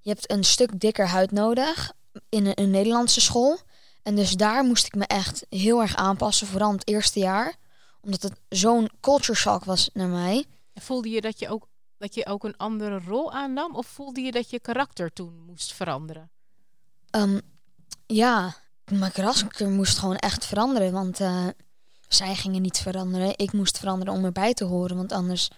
je 0.00 0.10
hebt 0.10 0.30
een 0.30 0.44
stuk 0.44 0.80
dikker 0.80 1.06
huid 1.08 1.30
nodig 1.30 1.92
in 2.28 2.52
een 2.54 2.70
Nederlandse 2.70 3.20
school. 3.20 3.58
En 4.06 4.14
dus 4.14 4.32
daar 4.32 4.64
moest 4.64 4.86
ik 4.86 4.94
me 4.94 5.06
echt 5.06 5.46
heel 5.48 5.80
erg 5.80 5.96
aanpassen, 5.96 6.46
vooral 6.46 6.72
het 6.72 6.88
eerste 6.88 7.18
jaar. 7.18 7.56
Omdat 8.00 8.22
het 8.22 8.40
zo'n 8.48 8.90
culture 9.00 9.38
shock 9.38 9.64
was 9.64 9.90
naar 9.92 10.08
mij. 10.08 10.44
En 10.72 10.82
Voelde 10.82 11.08
je 11.08 11.20
dat 11.20 11.38
je 11.38 11.48
ook, 11.48 11.68
dat 11.98 12.14
je 12.14 12.26
ook 12.26 12.44
een 12.44 12.56
andere 12.56 12.98
rol 12.98 13.32
aannam? 13.32 13.74
Of 13.74 13.86
voelde 13.86 14.20
je 14.20 14.32
dat 14.32 14.50
je 14.50 14.60
karakter 14.60 15.12
toen 15.12 15.44
moest 15.46 15.72
veranderen? 15.72 16.30
Ehm, 17.10 17.40
ja, 18.06 18.54
mijn 18.84 19.12
karakter 19.12 19.68
moest 19.68 19.98
gewoon 19.98 20.16
echt 20.16 20.44
veranderen. 20.44 20.92
Want 20.92 21.20
eh, 21.20 21.46
zij 22.08 22.34
gingen 22.34 22.62
niet 22.62 22.78
veranderen. 22.78 23.38
Ik 23.38 23.52
moest 23.52 23.78
veranderen 23.78 24.14
om 24.14 24.24
erbij 24.24 24.54
te 24.54 24.64
horen. 24.64 24.96
Want 24.96 25.12
anders... 25.12 25.50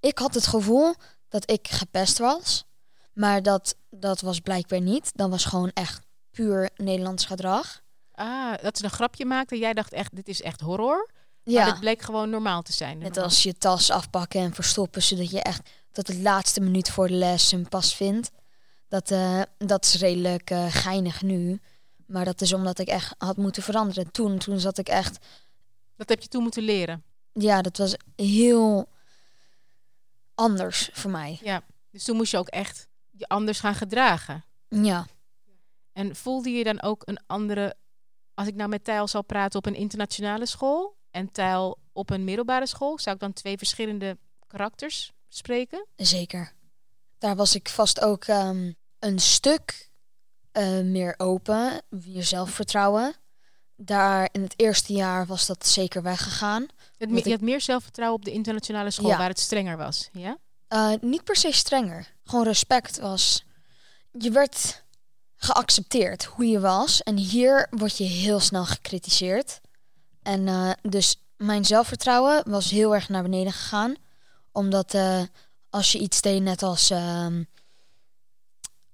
Ik 0.00 0.18
had 0.18 0.34
het 0.34 0.46
gevoel 0.46 0.94
dat 1.28 1.50
ik 1.50 1.68
gepest 1.68 2.18
was. 2.18 2.64
Maar 3.12 3.42
dat, 3.42 3.76
dat 3.90 4.20
was 4.20 4.40
blijkbaar 4.40 4.80
niet. 4.80 5.10
Dat 5.14 5.30
was 5.30 5.44
gewoon 5.44 5.70
echt 5.74 6.00
puur 6.30 6.70
Nederlands 6.76 7.24
gedrag. 7.24 7.84
Ah, 8.18 8.54
dat 8.62 8.78
ze 8.78 8.84
een 8.84 8.90
grapje 8.90 9.24
maakte. 9.24 9.54
en 9.54 9.60
Jij 9.60 9.72
dacht 9.72 9.92
echt, 9.92 10.16
dit 10.16 10.28
is 10.28 10.42
echt 10.42 10.60
horror. 10.60 11.10
Maar 11.44 11.54
Ja, 11.54 11.64
dit 11.64 11.80
bleek 11.80 12.02
gewoon 12.02 12.30
normaal 12.30 12.62
te 12.62 12.72
zijn. 12.72 12.98
net 12.98 13.16
als 13.16 13.42
je 13.42 13.54
tas 13.54 13.90
afpakken 13.90 14.40
en 14.40 14.54
verstoppen, 14.54 15.02
zodat 15.02 15.30
je 15.30 15.42
echt 15.42 15.70
tot 15.92 16.06
de 16.06 16.18
laatste 16.20 16.60
minuut 16.60 16.90
voor 16.90 17.06
de 17.08 17.14
les 17.14 17.50
hem 17.50 17.68
pas 17.68 17.94
vindt. 17.94 18.30
Dat, 18.88 19.10
eh, 19.10 19.42
dat 19.58 19.84
is 19.84 19.94
redelijk 19.94 20.50
eh, 20.50 20.66
geinig 20.68 21.22
nu. 21.22 21.60
Maar 22.06 22.24
dat 22.24 22.40
is 22.40 22.52
omdat 22.52 22.78
ik 22.78 22.88
echt 22.88 23.14
had 23.18 23.36
moeten 23.36 23.62
veranderen. 23.62 24.10
Toen, 24.10 24.38
toen 24.38 24.60
zat 24.60 24.78
ik 24.78 24.88
echt 24.88 25.18
Dat 25.96 26.08
heb 26.08 26.20
je 26.22 26.28
toen 26.28 26.42
moeten 26.42 26.62
leren. 26.62 27.02
ja, 27.32 27.62
dat 27.62 27.76
was 27.76 27.96
heel 28.16 28.88
anders 30.34 30.90
voor 30.92 31.10
mij. 31.10 31.38
Ja. 31.42 31.62
Dus 31.90 32.04
toen 32.04 32.16
moest 32.16 32.30
je 32.30 32.38
ook 32.38 32.48
echt 32.48 32.88
je 33.10 33.28
anders 33.28 33.60
gaan 33.60 33.74
gedragen. 33.74 34.44
Ja, 34.68 35.06
En 35.92 36.16
voelde 36.16 36.50
je 36.50 36.64
dan 36.64 36.82
ook 36.82 37.02
een 37.04 37.18
andere... 37.26 37.74
Als 38.36 38.46
ik 38.48 38.54
nou 38.54 38.68
met 38.68 38.84
Tijl 38.84 39.08
zou 39.08 39.24
praten 39.24 39.58
op 39.58 39.66
een 39.66 39.74
internationale 39.74 40.46
school... 40.46 40.96
en 41.10 41.32
Tijl 41.32 41.78
op 41.92 42.10
een 42.10 42.24
middelbare 42.24 42.66
school... 42.66 42.98
zou 42.98 43.14
ik 43.14 43.20
dan 43.20 43.32
twee 43.32 43.58
verschillende 43.58 44.18
karakters 44.46 45.12
spreken? 45.28 45.86
zeker. 45.96 46.52
Daar 47.18 47.36
was 47.36 47.54
ik 47.54 47.68
vast 47.68 48.00
ook 48.00 48.24
ehm, 48.24 48.72
een 48.98 49.18
stuk 49.18 49.90
eh, 50.52 50.80
meer 50.80 51.14
open, 51.16 51.82
meer 51.88 52.24
zelfvertrouwen. 52.24 53.14
Daar 53.76 54.28
in 54.32 54.42
het 54.42 54.54
eerste 54.56 54.92
jaar 54.92 55.26
was 55.26 55.46
dat 55.46 55.66
zeker 55.66 56.02
weggegaan. 56.02 56.66
Me- 56.98 57.06
je 57.08 57.16
ik- 57.16 57.30
had 57.30 57.40
meer 57.40 57.60
zelfvertrouwen 57.60 58.18
op 58.18 58.24
de 58.24 58.32
internationale 58.32 58.90
school... 58.90 59.08
Ja. 59.08 59.18
waar 59.18 59.28
het 59.28 59.38
strenger 59.40 59.76
was, 59.76 60.08
ja? 60.12 60.38
Eh, 60.68 60.92
niet 61.00 61.24
per 61.24 61.36
se 61.36 61.52
strenger. 61.52 62.14
Gewoon 62.24 62.44
respect 62.44 62.98
was. 62.98 63.44
Je 64.10 64.30
werd 64.30 64.84
geaccepteerd 65.36 66.24
hoe 66.24 66.46
je 66.46 66.60
was. 66.60 67.02
En 67.02 67.16
hier 67.16 67.66
word 67.70 67.96
je 67.96 68.04
heel 68.04 68.40
snel 68.40 68.64
gecritiseerd. 68.64 69.60
En 70.22 70.48
eh, 70.48 70.70
dus 70.82 71.20
mijn 71.36 71.64
zelfvertrouwen 71.64 72.50
was 72.50 72.70
heel 72.70 72.94
erg 72.94 73.08
naar 73.08 73.22
beneden 73.22 73.52
gegaan. 73.52 73.94
Omdat 74.52 74.94
eh, 74.94 75.22
als 75.70 75.92
je 75.92 75.98
iets 75.98 76.20
deed, 76.20 76.42
net 76.42 76.62
als 76.62 76.90
ehm, 76.90 77.44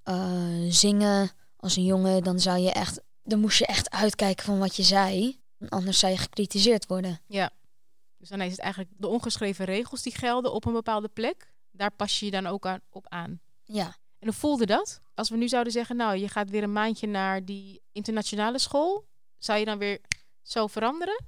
eh, 0.02 0.66
zingen 0.68 1.30
als 1.56 1.76
een 1.76 1.84
jongen, 1.84 2.22
dan 2.22 2.40
zou 2.40 2.58
je 2.58 2.72
echt. 2.72 3.00
Dan 3.22 3.40
moest 3.40 3.58
je 3.58 3.66
echt 3.66 3.90
uitkijken 3.90 4.44
van 4.44 4.58
wat 4.58 4.76
je 4.76 4.82
zei. 4.82 5.40
Anders 5.68 5.98
zou 5.98 6.12
je 6.12 6.18
gecritiseerd 6.18 6.86
worden. 6.86 7.20
Ja. 7.26 7.50
Dus 8.18 8.28
dan 8.28 8.40
is 8.40 8.50
het 8.50 8.60
eigenlijk 8.60 8.92
de 8.96 9.08
ongeschreven 9.08 9.64
regels 9.64 10.02
die 10.02 10.14
gelden 10.14 10.52
op 10.52 10.64
een 10.64 10.72
bepaalde 10.72 11.08
plek. 11.08 11.52
Daar 11.70 11.90
pas 11.90 12.18
je 12.18 12.24
je 12.24 12.30
dan 12.30 12.46
ook 12.46 12.66
aan, 12.66 12.80
op 12.90 13.06
aan. 13.08 13.40
Ja. 13.64 13.96
En 14.18 14.28
hoe 14.28 14.32
voelde 14.32 14.66
dat? 14.66 15.00
Als 15.22 15.30
we 15.30 15.36
nu 15.36 15.48
zouden 15.48 15.72
zeggen, 15.72 15.96
nou, 15.96 16.16
je 16.16 16.28
gaat 16.28 16.50
weer 16.50 16.62
een 16.62 16.72
maandje 16.72 17.06
naar 17.06 17.44
die 17.44 17.82
internationale 17.92 18.58
school. 18.58 19.04
Zou 19.38 19.58
je 19.58 19.64
dan 19.64 19.78
weer 19.78 20.00
zo 20.42 20.66
veranderen? 20.66 21.24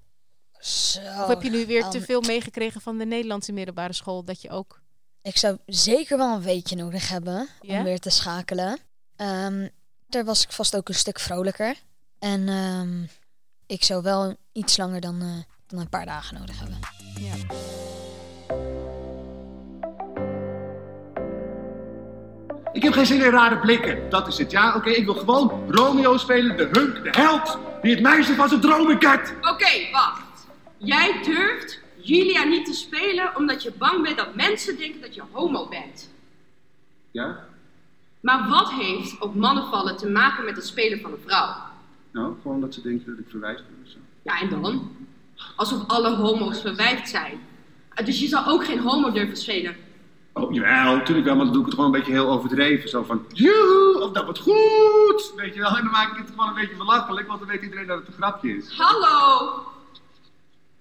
Zo. 0.58 1.00
of 1.00 1.26
heb 1.26 1.42
je 1.42 1.50
nu 1.50 1.66
weer 1.66 1.88
te 1.88 2.00
veel 2.00 2.20
meegekregen 2.20 2.80
van 2.80 2.98
de 2.98 3.06
Nederlandse 3.06 3.52
middelbare 3.52 3.92
school 3.92 4.24
dat 4.24 4.42
je 4.42 4.50
ook... 4.50 4.80
Ik 5.22 5.36
zou 5.36 5.58
zeker 5.66 6.16
wel 6.16 6.34
een 6.34 6.42
weekje 6.42 6.76
nodig 6.76 7.08
hebben 7.08 7.48
om 7.60 7.82
weer 7.82 8.00
te 8.00 8.10
schakelen. 8.10 8.78
Ehm, 9.16 9.68
daar 10.06 10.24
was 10.24 10.42
ik 10.42 10.52
vast 10.52 10.76
ook 10.76 10.88
een 10.88 10.94
stuk 10.94 11.18
vrolijker. 11.18 11.76
En 12.18 12.48
ehm, 12.48 13.02
ik 13.66 13.84
zou 13.84 14.02
wel 14.02 14.36
iets 14.52 14.76
langer 14.76 15.00
dan, 15.00 15.22
eh, 15.22 15.54
dan 15.66 15.78
een 15.80 15.88
paar 15.88 16.06
dagen 16.06 16.38
nodig 16.38 16.58
hebben. 16.58 16.78
Ik 22.74 22.82
heb 22.82 22.92
geen 22.92 23.06
zin 23.06 23.22
in 23.22 23.30
rare 23.30 23.58
blikken. 23.58 24.10
Dat 24.10 24.28
is 24.28 24.38
het, 24.38 24.50
ja? 24.50 24.74
Oké, 24.74 24.90
ik 24.90 25.04
wil 25.04 25.14
gewoon 25.14 25.64
Romeo 25.68 26.16
spelen, 26.16 26.56
de 26.56 26.68
hunk, 26.72 27.02
de 27.02 27.20
held. 27.20 27.58
Die 27.82 27.90
het 27.94 28.02
meisje 28.02 28.34
van 28.34 28.48
zijn 28.48 28.60
dromen 28.60 28.98
kent. 28.98 29.34
Oké, 29.40 29.90
wacht. 29.92 30.46
Jij 30.78 31.22
durft 31.22 31.80
Julia 31.96 32.44
niet 32.44 32.64
te 32.66 32.72
spelen 32.72 33.36
omdat 33.36 33.62
je 33.62 33.72
bang 33.78 34.02
bent 34.02 34.16
dat 34.16 34.34
mensen 34.34 34.76
denken 34.76 35.00
dat 35.00 35.14
je 35.14 35.22
homo 35.32 35.68
bent. 35.68 36.10
Ja? 37.10 37.46
Maar 38.20 38.48
wat 38.48 38.72
heeft 38.72 39.20
op 39.20 39.34
mannenvallen 39.34 39.96
te 39.96 40.08
maken 40.08 40.44
met 40.44 40.56
het 40.56 40.66
spelen 40.66 41.00
van 41.00 41.12
een 41.12 41.22
vrouw? 41.26 41.54
Nou, 42.10 42.34
gewoon 42.42 42.60
dat 42.60 42.74
ze 42.74 42.82
denken 42.82 43.06
dat 43.06 43.18
ik 43.18 43.30
verwijs 43.30 43.56
ben 43.56 43.78
of 43.84 43.90
zo. 43.90 43.98
Ja, 44.22 44.40
en 44.40 44.48
dan? 44.48 44.96
Alsof 45.56 45.86
alle 45.86 46.14
homo's 46.14 46.60
verwijfd 46.60 47.08
zijn. 47.08 47.40
Dus 48.04 48.20
je 48.20 48.26
zou 48.26 48.46
ook 48.46 48.64
geen 48.64 48.80
homo 48.80 49.10
durven 49.10 49.36
spelen. 49.36 49.76
Oh, 50.36 50.52
jawel, 50.52 50.96
natuurlijk 50.96 51.26
wel, 51.26 51.36
maar 51.36 51.44
dan 51.44 51.54
doe 51.54 51.62
ik 51.62 51.66
het 51.66 51.74
gewoon 51.74 51.94
een 51.94 51.98
beetje 52.00 52.12
heel 52.12 52.30
overdreven. 52.30 52.88
Zo 52.88 53.02
van, 53.02 53.26
joehoe, 53.32 54.02
of 54.02 54.12
dat 54.12 54.24
wordt 54.24 54.38
goed. 54.38 55.32
Weet 55.36 55.54
je 55.54 55.60
wel, 55.60 55.76
en 55.76 55.82
dan 55.82 55.92
maak 55.92 56.10
ik 56.10 56.18
het 56.18 56.30
gewoon 56.30 56.48
een 56.48 56.54
beetje 56.54 56.76
belachelijk, 56.76 57.26
want 57.26 57.40
dan 57.40 57.48
weet 57.48 57.62
iedereen 57.62 57.86
dat 57.86 57.98
het 57.98 58.06
een 58.06 58.12
grapje 58.12 58.56
is. 58.56 58.78
Hallo! 58.78 59.62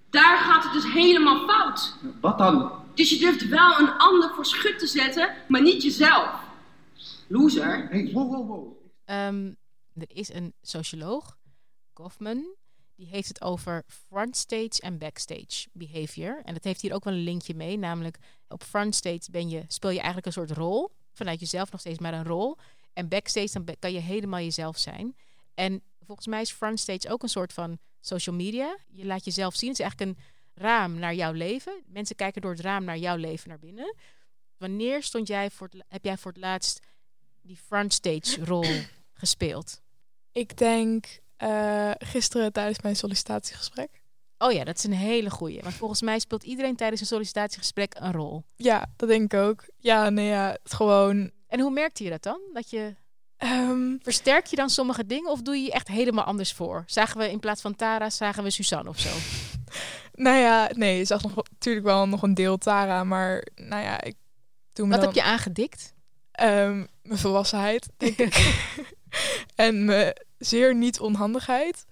Daar 0.10 0.38
gaat 0.38 0.64
het 0.64 0.74
dus 0.74 0.94
helemaal 0.94 1.48
fout. 1.48 1.96
Wat 2.22 2.38
dan? 2.38 2.72
Dus 2.94 3.10
je 3.10 3.18
durft 3.18 3.48
wel 3.48 3.80
een 3.80 3.98
ander 3.98 4.30
voor 4.30 4.46
schut 4.46 4.80
te 4.80 4.88
zetten, 4.88 5.34
maar 5.48 5.62
niet 5.62 5.84
jezelf. 5.84 6.30
Loser. 7.28 7.88
Hé, 7.90 8.02
hey, 8.02 8.10
wow, 8.14 8.32
wow, 8.32 8.48
wow. 8.48 8.78
Ehm, 9.06 9.52
er 9.94 10.08
is 10.08 10.34
een 10.34 10.54
socioloog, 10.62 11.38
Goffman, 11.94 12.46
die 13.04 13.12
heeft 13.12 13.28
het 13.28 13.42
over 13.42 13.84
frontstage 13.88 14.82
en 14.82 14.98
backstage 14.98 15.68
behavior. 15.72 16.42
En 16.44 16.54
dat 16.54 16.64
heeft 16.64 16.82
hier 16.82 16.94
ook 16.94 17.04
wel 17.04 17.14
een 17.14 17.24
linkje 17.24 17.56
mee, 17.56 17.78
namelijk 17.78 18.18
op 18.48 18.64
frontstage 18.64 19.32
ben 19.32 19.50
je, 19.50 19.64
speel 19.68 19.90
je 19.90 19.98
eigenlijk 19.98 20.26
een 20.26 20.34
soort 20.34 20.52
rol, 20.52 20.90
vanuit 21.14 21.40
jezelf 21.40 21.72
nog 21.72 21.80
steeds 21.80 22.00
maar 22.00 22.14
een 22.14 22.24
rol. 22.24 22.58
En 22.94 23.08
backstage 23.08 23.64
dan 23.64 23.76
kan 23.80 23.92
je 23.92 24.00
helemaal 24.00 24.40
jezelf 24.40 24.78
zijn. 24.78 25.16
En 25.54 25.82
volgens 26.06 26.28
mij 26.28 26.42
is 26.42 26.52
frontstage 26.52 27.10
ook 27.10 27.24
een 27.24 27.30
soort 27.30 27.54
van 27.54 27.78
social 28.00 28.36
media. 28.36 28.78
Je 28.88 29.06
laat 29.06 29.26
jezelf 29.26 29.56
zien. 29.56 29.70
Het 29.70 29.80
is 29.80 29.86
eigenlijk 29.86 30.18
een 30.18 30.26
raam 30.54 31.00
naar 31.00 31.16
jouw 31.16 31.32
leven. 31.32 31.84
Mensen 31.86 32.16
kijken 32.16 32.42
door 32.42 32.52
het 32.52 32.60
raam 32.60 32.84
naar 32.84 32.98
jouw 32.98 33.16
leven 33.16 33.50
naar 33.50 33.60
binnen. 33.60 33.96
Wanneer 34.58 35.04
stond 35.04 35.28
jij 35.28 35.50
voor 35.50 35.68
het, 35.72 35.84
heb 35.88 36.04
jij 36.04 36.18
voor 36.18 36.32
het 36.32 36.42
laatst 36.42 36.80
die 37.42 37.58
frontstage 37.58 38.46
rol 38.46 38.66
gespeeld? 39.24 39.82
Ik 40.32 40.58
denk 40.58 41.22
eh, 41.44 41.92
gisteren 41.98 42.52
tijdens 42.52 42.82
mijn 42.82 42.96
sollicitatiegesprek. 42.96 44.02
Oh 44.38 44.52
ja, 44.52 44.64
dat 44.64 44.78
is 44.78 44.84
een 44.84 44.94
hele 44.94 45.30
goeie. 45.30 45.62
Want 45.62 45.74
volgens 45.74 46.02
mij 46.02 46.20
speelt 46.20 46.44
iedereen 46.44 46.76
tijdens 46.76 47.02
een 47.02 47.08
sollicitatiegesprek 47.08 47.96
een 48.00 48.12
rol. 48.12 48.44
Ja, 48.56 48.86
dat 48.96 49.10
denk 49.10 49.34
ik 49.34 49.40
ook. 49.40 49.66
Ja, 49.78 50.10
nee, 50.10 50.28
ja, 50.28 50.58
het 50.64 50.74
gewoon... 50.74 51.32
En 51.48 51.60
hoe 51.60 51.72
merkte 51.72 52.04
je 52.04 52.10
dat 52.10 52.24
dan? 52.24 52.40
Dat 52.54 52.70
je 52.70 52.96
ehm, 53.38 53.96
versterk 54.02 54.46
je 54.46 54.56
dan 54.56 54.70
sommige 54.70 55.06
dingen 55.06 55.32
of 55.32 55.42
doe 55.42 55.56
je 55.56 55.64
je 55.64 55.72
echt 55.72 55.88
helemaal 55.88 56.24
anders 56.24 56.54
voor? 56.54 56.84
Zagen 56.86 57.18
we 57.18 57.32
in 57.32 57.40
plaats 57.40 57.62
van 57.62 57.76
Tara, 57.76 58.10
zagen 58.10 58.44
we 58.44 58.50
Suzanne 58.50 58.90
of 58.90 59.00
zo? 59.00 59.10
nou 60.26 60.38
ja, 60.38 60.70
nee, 60.74 60.98
je 60.98 61.06
zag 61.06 61.24
nog, 61.24 61.36
natuurlijk 61.36 61.86
wel 61.86 62.08
nog 62.08 62.22
een 62.22 62.34
deel 62.34 62.58
Tara, 62.58 63.04
maar 63.04 63.48
nou 63.56 63.84
ja, 63.84 64.02
ik 64.02 64.16
doe 64.74 64.86
me 64.86 64.92
Wat 64.92 65.02
dan... 65.04 65.14
heb 65.14 65.24
je 65.24 65.30
aangedikt? 65.32 65.94
Ehm, 66.32 66.86
mijn 67.02 67.20
volwassenheid, 67.20 67.90
denk 67.98 68.18
ik. 68.18 68.64
en 69.56 69.86
mijn 69.86 70.14
zeer 70.46 70.76
niet 70.76 71.00
onhandigheid. 71.00 71.86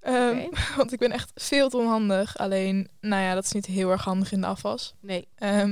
Ehm. 0.00 0.46
Want 0.76 0.92
ik 0.92 0.98
ben 0.98 1.10
echt 1.12 1.30
veel 1.34 1.68
te 1.68 1.76
onhandig. 1.76 2.36
Alleen, 2.38 2.88
nou 3.00 3.22
ja, 3.22 3.34
dat 3.34 3.44
is 3.44 3.52
niet 3.52 3.66
heel 3.66 3.90
erg 3.90 4.04
handig 4.04 4.32
in 4.32 4.40
de 4.40 4.46
afwas. 4.46 4.94
Nee. 5.00 5.28
Ehm, 5.34 5.68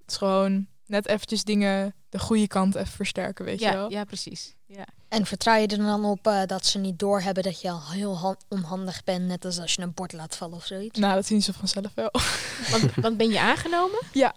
het 0.00 0.06
is 0.10 0.16
gewoon 0.16 0.66
net 0.86 1.06
eventjes 1.06 1.44
dingen 1.44 1.94
de 2.08 2.18
goede 2.18 2.46
kant 2.46 2.74
even 2.74 2.92
versterken, 2.92 3.44
weet 3.44 3.60
je 3.60 3.72
wel. 3.72 3.90
ja, 3.90 4.04
precies. 4.04 4.54
Ja. 4.66 4.84
En 5.08 5.26
vertrouw 5.26 5.54
je 5.54 5.66
er 5.66 5.76
dan 5.76 6.04
op 6.04 6.26
eh, 6.26 6.42
dat 6.46 6.66
ze 6.66 6.78
niet 6.78 6.98
doorhebben 6.98 7.42
dat 7.42 7.60
je 7.60 7.70
al 7.70 7.90
heel 7.90 8.18
han- 8.18 8.36
onhandig 8.48 9.04
bent, 9.04 9.26
net 9.26 9.44
als 9.44 9.58
als 9.58 9.74
je 9.74 9.82
een 9.82 9.94
bord 9.94 10.12
laat 10.12 10.36
vallen 10.36 10.56
of 10.56 10.64
zoiets? 10.66 10.98
Nou, 10.98 11.14
dat 11.14 11.26
zien 11.26 11.42
ze 11.42 11.52
vanzelf 11.52 11.94
wel. 11.94 12.10
Want, 12.70 12.94
want 12.94 13.16
ben 13.16 13.28
je 13.30 13.40
aangenomen? 13.40 14.00
Ja. 14.12 14.34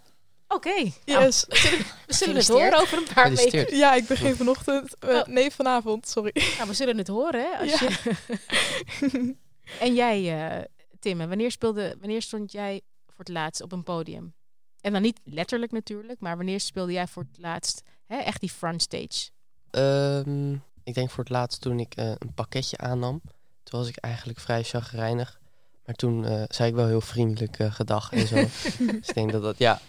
Oké. 0.54 0.92
Nou, 1.06 1.24
Yes. 1.24 1.46
we 1.48 2.14
zullen 2.14 2.36
het 2.36 2.48
horen 2.48 2.80
over 2.82 2.98
een 2.98 3.14
paar 3.14 3.32
weken. 3.34 3.76
Ja, 3.78 3.94
ik 3.94 4.08
begin 4.08 4.36
vanochtend. 4.36 4.96
eh, 5.00 5.10
Oh. 5.10 5.26
Nee, 5.26 5.52
vanavond, 5.52 6.08
sorry. 6.08 6.32
Nou, 6.58 6.68
we 6.70 6.74
zullen 6.74 6.98
het 6.98 7.08
horen, 7.08 7.42
hè? 7.42 7.58
Als 7.58 7.80
Ja. 7.80 7.90
je... 7.90 9.36
en 9.80 9.94
jij, 9.96 10.48
eh 10.58 10.64
Timme, 11.00 11.28
wanneer, 11.28 11.52
speelde, 11.52 11.96
wanneer 12.00 12.22
stond 12.22 12.52
jij 12.52 12.82
voor 13.06 13.18
het 13.26 13.28
laatst 13.28 13.62
op 13.62 13.72
een 13.72 13.84
podium? 13.84 14.34
En 14.82 14.94
dan 14.94 15.02
niet 15.02 15.20
letterlijk 15.24 15.72
natuurlijk, 15.72 16.20
maar 16.20 16.36
wanneer 16.38 16.60
speelde 16.60 16.92
jij 16.92 17.08
voor 17.08 17.24
het 17.32 17.38
laatst 17.42 17.82
hè, 18.06 18.18
echt 18.18 18.40
die 18.40 18.50
frontstage? 18.50 19.30
Ehm, 19.72 20.54
ik 20.84 20.94
denk 20.94 21.10
voor 21.10 21.24
het 21.24 21.34
laatst 21.34 21.62
toen 21.62 21.80
ik 21.80 21.96
eh, 21.96 22.06
een 22.10 22.34
pakketje 22.36 22.78
aannam. 22.78 23.22
Toen 23.64 23.80
was 23.80 23.88
ik 23.90 23.98
eigenlijk 23.98 24.40
vrij 24.40 24.64
chagrijnig. 24.64 25.40
Maar 25.86 25.96
toen 25.96 26.25
eh, 26.25 26.44
zei 26.48 26.70
ik 26.70 26.75
wel 26.75 26.88
heel 26.88 27.02
vriendelijk 27.02 27.60
eh, 27.60 27.72
gedag 27.72 28.12
en 28.12 28.28
zo. 28.28 28.36
dus 28.78 29.08
ik 29.08 29.13
denk 29.13 29.32
dat 29.32 29.42
dat, 29.42 29.58
ja, 29.58 29.80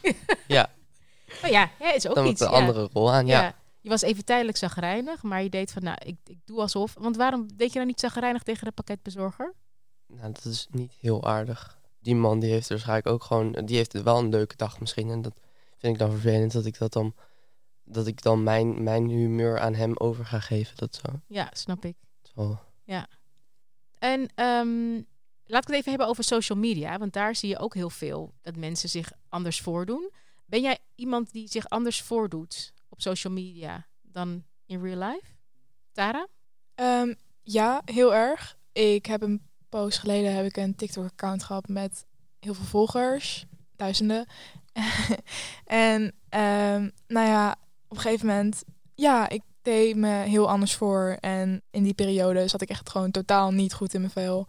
Oh 1.45 1.51
ja, 1.51 1.71
hè, 1.79 1.93
is 1.95 2.09
ook 2.09 2.15
dan 2.15 2.27
iets. 2.27 2.41
ja. 2.41 2.47
een 2.47 2.53
andere 2.53 2.89
rol 2.93 3.13
aan. 3.13 3.27
Ja. 3.27 3.43
Ja. 3.43 3.55
Je 3.81 3.89
was 3.89 4.03
even 4.03 4.25
tijdelijk 4.25 4.57
zagrijnig, 4.57 5.23
maar 5.23 5.43
je 5.43 5.51
deed 5.51 5.73
van, 5.73 5.83
nou, 5.83 5.97
ik, 6.05 6.17
ik 6.25 6.39
doe 6.45 6.61
alsof. 6.61 6.95
Want 6.99 7.17
waarom 7.17 7.49
deed 7.57 7.73
je 7.73 7.79
dan 7.79 7.87
niet 7.87 8.01
zagrijnig 8.01 8.43
tegen 8.43 8.65
de 8.65 8.73
pakketbezorger? 8.73 9.55
Nou, 10.07 10.33
dat 10.33 10.45
is 10.45 10.67
niet 10.71 10.93
heel 11.01 11.25
aardig. 11.25 11.79
Die 12.01 12.15
man 12.15 12.41
die 12.41 12.51
heeft 12.51 12.69
waarschijnlijk 12.69 13.07
ook 13.07 13.25
gewoon, 13.25 13.53
die 13.53 13.77
heeft 13.77 14.03
wel 14.03 14.19
een 14.19 14.29
leuke 14.29 14.57
dag 14.57 14.81
misschien. 14.81 15.11
En 15.11 15.23
dat 15.23 15.33
vind 15.77 15.93
ik 15.93 15.99
dan 15.99 16.11
vervelend 16.11 16.53
dat 16.53 16.67
ik 16.67 16.79
dat 16.79 16.93
dan 16.93 17.15
dat 17.85 18.07
ik 18.07 18.23
dan 18.23 18.43
mijn, 18.43 18.83
mijn 18.83 19.09
humeur 19.09 19.59
aan 19.59 19.75
hem 19.75 19.97
over 19.97 20.27
ga 20.27 20.41
geven. 20.41 20.77
Dat 20.77 20.95
zo. 20.95 21.21
Ja, 21.27 21.51
snap 21.53 21.85
ik. 21.85 21.97
zo. 22.23 22.59
En 23.99 24.29
ehm, 24.35 25.03
laat 25.47 25.63
ik 25.63 25.69
het 25.69 25.77
even 25.77 25.91
hebben 25.91 26.09
over 26.09 26.25
social 26.25 26.59
media. 26.59 26.99
Want 26.99 27.13
daar 27.13 27.37
zie 27.37 27.49
je 27.49 27.59
ook 27.59 27.75
heel 27.75 27.91
veel 27.91 28.35
dat 28.43 28.57
mensen 28.57 28.89
zich 28.89 29.13
anders 29.29 29.61
voordoen. 29.61 30.11
Ben 30.47 30.61
jij 30.61 30.79
iemand 30.95 31.33
die 31.33 31.49
zich 31.49 31.69
anders 31.69 32.03
voordoet 32.03 32.73
op 32.89 33.01
social 33.01 33.33
media 33.33 33.87
dan 34.03 34.45
in 34.67 34.83
real 34.83 34.99
life? 34.99 35.27
Tara? 35.93 36.27
Ehm, 36.75 37.15
ja, 37.43 37.83
heel 37.85 38.15
erg. 38.15 38.57
Ik 38.73 39.07
heb 39.07 39.23
een 39.23 39.43
poos 39.69 39.99
geleden 39.99 40.35
heb 40.35 40.45
ik 40.45 40.57
een 40.57 40.75
TikTok-account 40.75 41.43
gehad 41.43 41.69
met 41.69 42.07
heel 42.41 42.55
veel 42.55 42.65
volgers, 42.65 43.47
duizenden. 43.77 44.27
en 45.65 46.15
ehm, 46.29 46.91
nou 47.07 47.29
ja, 47.29 47.57
op 47.89 47.97
een 47.97 48.03
gegeven 48.03 48.27
moment, 48.27 48.65
ja, 48.95 49.29
ik 49.29 49.43
deed 49.63 49.97
me 49.97 50.09
heel 50.09 50.49
anders 50.49 50.75
voor. 50.75 51.17
En 51.21 51.63
in 51.71 51.83
die 51.83 51.95
periode 51.95 52.49
zat 52.49 52.63
ik 52.63 52.69
echt 52.69 52.91
gewoon 52.91 53.11
totaal 53.11 53.51
niet 53.51 53.75
goed 53.75 53.95
in 53.95 54.01
mijn 54.01 54.13
vel. 54.13 54.49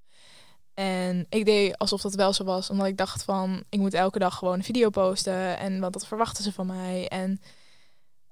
En 0.76 1.26
ik 1.30 1.46
deed 1.46 1.78
alsof 1.78 2.02
dat 2.02 2.16
wel 2.16 2.34
zo 2.34 2.44
was, 2.44 2.70
omdat 2.70 2.88
ik 2.88 2.98
dacht 2.98 3.24
van, 3.24 3.64
ik 3.70 3.80
moet 3.80 3.94
elke 3.94 4.20
dag 4.20 4.36
gewoon 4.38 4.54
een 4.54 4.64
video 4.64 4.90
posten. 4.90 5.58
En 5.58 5.80
want 5.80 5.94
dat 5.94 6.08
verwachten 6.08 6.44
ze 6.44 6.52
van 6.52 6.66
mij. 6.66 7.08
En 7.08 7.42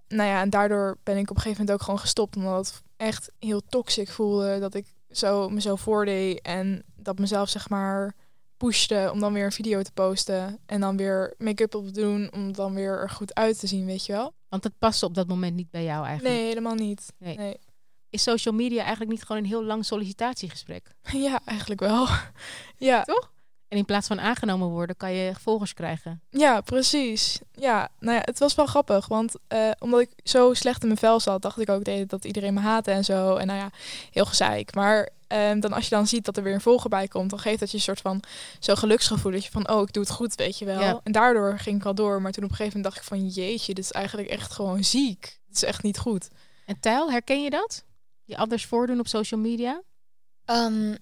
nou 0.08 0.30
ja, 0.30 0.42
en 0.42 0.50
daardoor 0.50 0.98
ben 1.04 1.18
ik 1.18 1.30
op 1.30 1.36
een 1.36 1.42
gegeven 1.42 1.60
moment 1.60 1.72
ook 1.72 1.86
gewoon 1.86 2.00
gestopt, 2.00 2.36
omdat 2.36 2.68
het 2.68 2.82
echt 2.98 3.32
heel 3.40 3.62
toxic 3.70 4.10
voelde 4.10 4.60
dat 4.60 4.74
ik 4.74 4.86
zo 5.10 5.50
me 5.50 5.62
zo 5.62 5.76
voordeed 5.76 6.42
en 6.42 6.84
dat 6.96 7.20
mezelf 7.20 7.50
zeg 7.50 7.70
maar 7.70 8.16
pushte 8.58 9.10
om 9.14 9.20
dan 9.20 9.34
weer 9.34 9.46
een 9.46 9.52
video 9.52 9.82
te 9.82 9.92
posten 9.92 10.60
en 10.66 10.80
dan 10.80 10.98
weer 10.98 11.34
make-up 11.38 11.76
op 11.76 11.86
te 11.86 11.92
doen 11.92 12.32
om 12.34 12.54
dan 12.54 12.74
weer 12.74 13.00
er 13.00 13.10
goed 13.10 13.34
uit 13.34 13.60
te 13.60 13.68
zien, 13.68 13.86
weet 13.86 14.06
je 14.06 14.14
wel? 14.14 14.34
Want 14.50 14.64
het 14.64 14.74
paste 14.80 15.06
op 15.06 15.14
dat 15.14 15.28
moment 15.28 15.56
niet 15.56 15.72
bij 15.72 15.84
jou 15.84 16.06
eigenlijk. 16.06 16.36
Nee, 16.36 16.48
helemaal 16.48 16.76
niet. 16.76 17.14
Nee. 17.18 17.38
Nee. 17.38 17.60
Is 18.14 18.24
social 18.24 18.54
media 18.54 18.82
eigenlijk 18.82 19.12
niet 19.12 19.24
gewoon 19.24 19.42
een 19.42 19.48
heel 19.48 19.64
lang 19.64 19.86
sollicitatiegesprek? 19.86 20.96
Ja, 21.12 21.40
eigenlijk 21.46 21.80
wel. 21.80 22.08
ja, 22.78 23.04
En 23.68 23.78
in 23.78 23.86
plaats 23.86 24.08
van 24.08 24.20
aangenomen 24.20 24.68
worden, 24.68 24.98
kan 24.98 25.14
je 25.14 25.34
volgers 25.40 25.74
krijgen. 25.74 26.22
ja, 26.30 26.62
precies. 26.62 27.40
Ja, 27.52 27.90
nou 28.00 28.16
ja, 28.16 28.22
het 28.26 28.40
was 28.40 28.56
wel 28.56 28.66
grappig, 28.66 29.08
want 29.08 29.36
eh, 29.48 29.72
omdat 29.80 30.00
ik 30.00 30.10
zo 30.24 30.54
slecht 30.54 30.82
in 30.82 30.88
mijn 30.88 31.00
vel 31.00 31.20
zat, 31.20 31.42
dacht 31.42 31.60
ik 31.60 31.70
ook 31.70 31.84
de 31.84 32.06
dat 32.06 32.26
iedereen 32.26 32.54
me 32.54 32.60
haatte 32.60 32.92
en 32.92 33.04
zo. 33.04 33.36
En 33.36 33.48
nou 33.48 33.60
ja, 33.60 33.70
heel 34.12 34.26
gezeik. 34.26 34.76
Maar 34.76 35.10
ehm, 35.28 35.60
dan 35.60 35.74
als 35.74 35.84
je 35.84 35.96
dan 35.96 36.08
ziet 36.08 36.26
dat 36.26 36.38
er 36.38 36.44
weer 36.44 36.54
een 36.54 36.62
volger 36.62 36.90
bij 36.90 37.08
komt, 37.08 37.30
dan 37.30 37.40
geeft 37.40 37.60
dat 37.60 37.72
je 37.72 37.78
een 37.78 37.84
soort 37.84 38.02
van 38.02 38.24
zo'n 38.60 38.78
geluksgevoel 38.78 39.32
dat 39.32 39.46
je 39.46 39.52
van, 39.52 39.70
oh, 39.70 39.82
ik 39.82 39.94
doe 39.94 40.04
het 40.04 40.12
goed, 40.12 40.36
weet 40.36 40.58
je 40.58 40.66
wel. 40.66 40.80
Ja. 40.80 41.00
En 41.04 41.12
daardoor 41.12 41.60
ging 41.60 41.80
ik 41.80 41.86
al 41.86 41.96
door, 41.96 42.22
maar 42.22 42.32
toen 42.32 42.44
op 42.44 42.50
een 42.50 42.56
gegeven 42.56 42.78
moment 42.78 42.94
dacht 42.94 43.06
ik 43.06 43.18
van, 43.18 43.28
jeetje, 43.28 43.74
dit 43.74 43.84
is 43.84 43.92
eigenlijk 43.92 44.28
echt 44.28 44.52
gewoon 44.52 44.84
ziek. 44.84 45.40
Het 45.48 45.56
is 45.56 45.64
echt 45.64 45.84
niet 45.84 45.98
goed. 45.98 46.30
En 46.66 46.80
Tijl, 46.80 47.12
herken 47.12 47.44
je 47.44 47.50
dat? 47.50 47.84
Je 48.24 48.38
anders 48.38 48.66
voordoen 48.66 49.00
op 49.00 49.08
social 49.08 49.40
media? 49.40 49.82
Ehm, 50.46 50.96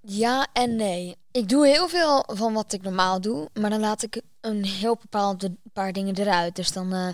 ja 0.00 0.46
en 0.52 0.76
nee. 0.76 1.16
Ik 1.30 1.48
doe 1.48 1.66
heel 1.66 1.88
veel 1.88 2.24
van 2.26 2.52
wat 2.52 2.72
ik 2.72 2.82
normaal 2.82 3.20
doe, 3.20 3.50
maar 3.54 3.70
dan 3.70 3.80
laat 3.80 4.02
ik 4.02 4.22
een 4.40 4.64
heel 4.64 4.96
bepaald 4.96 5.48
paar 5.72 5.92
dingen 5.92 6.14
eruit. 6.14 6.56
Dus 6.56 6.72
dan, 6.72 6.92
eh, 6.92 7.08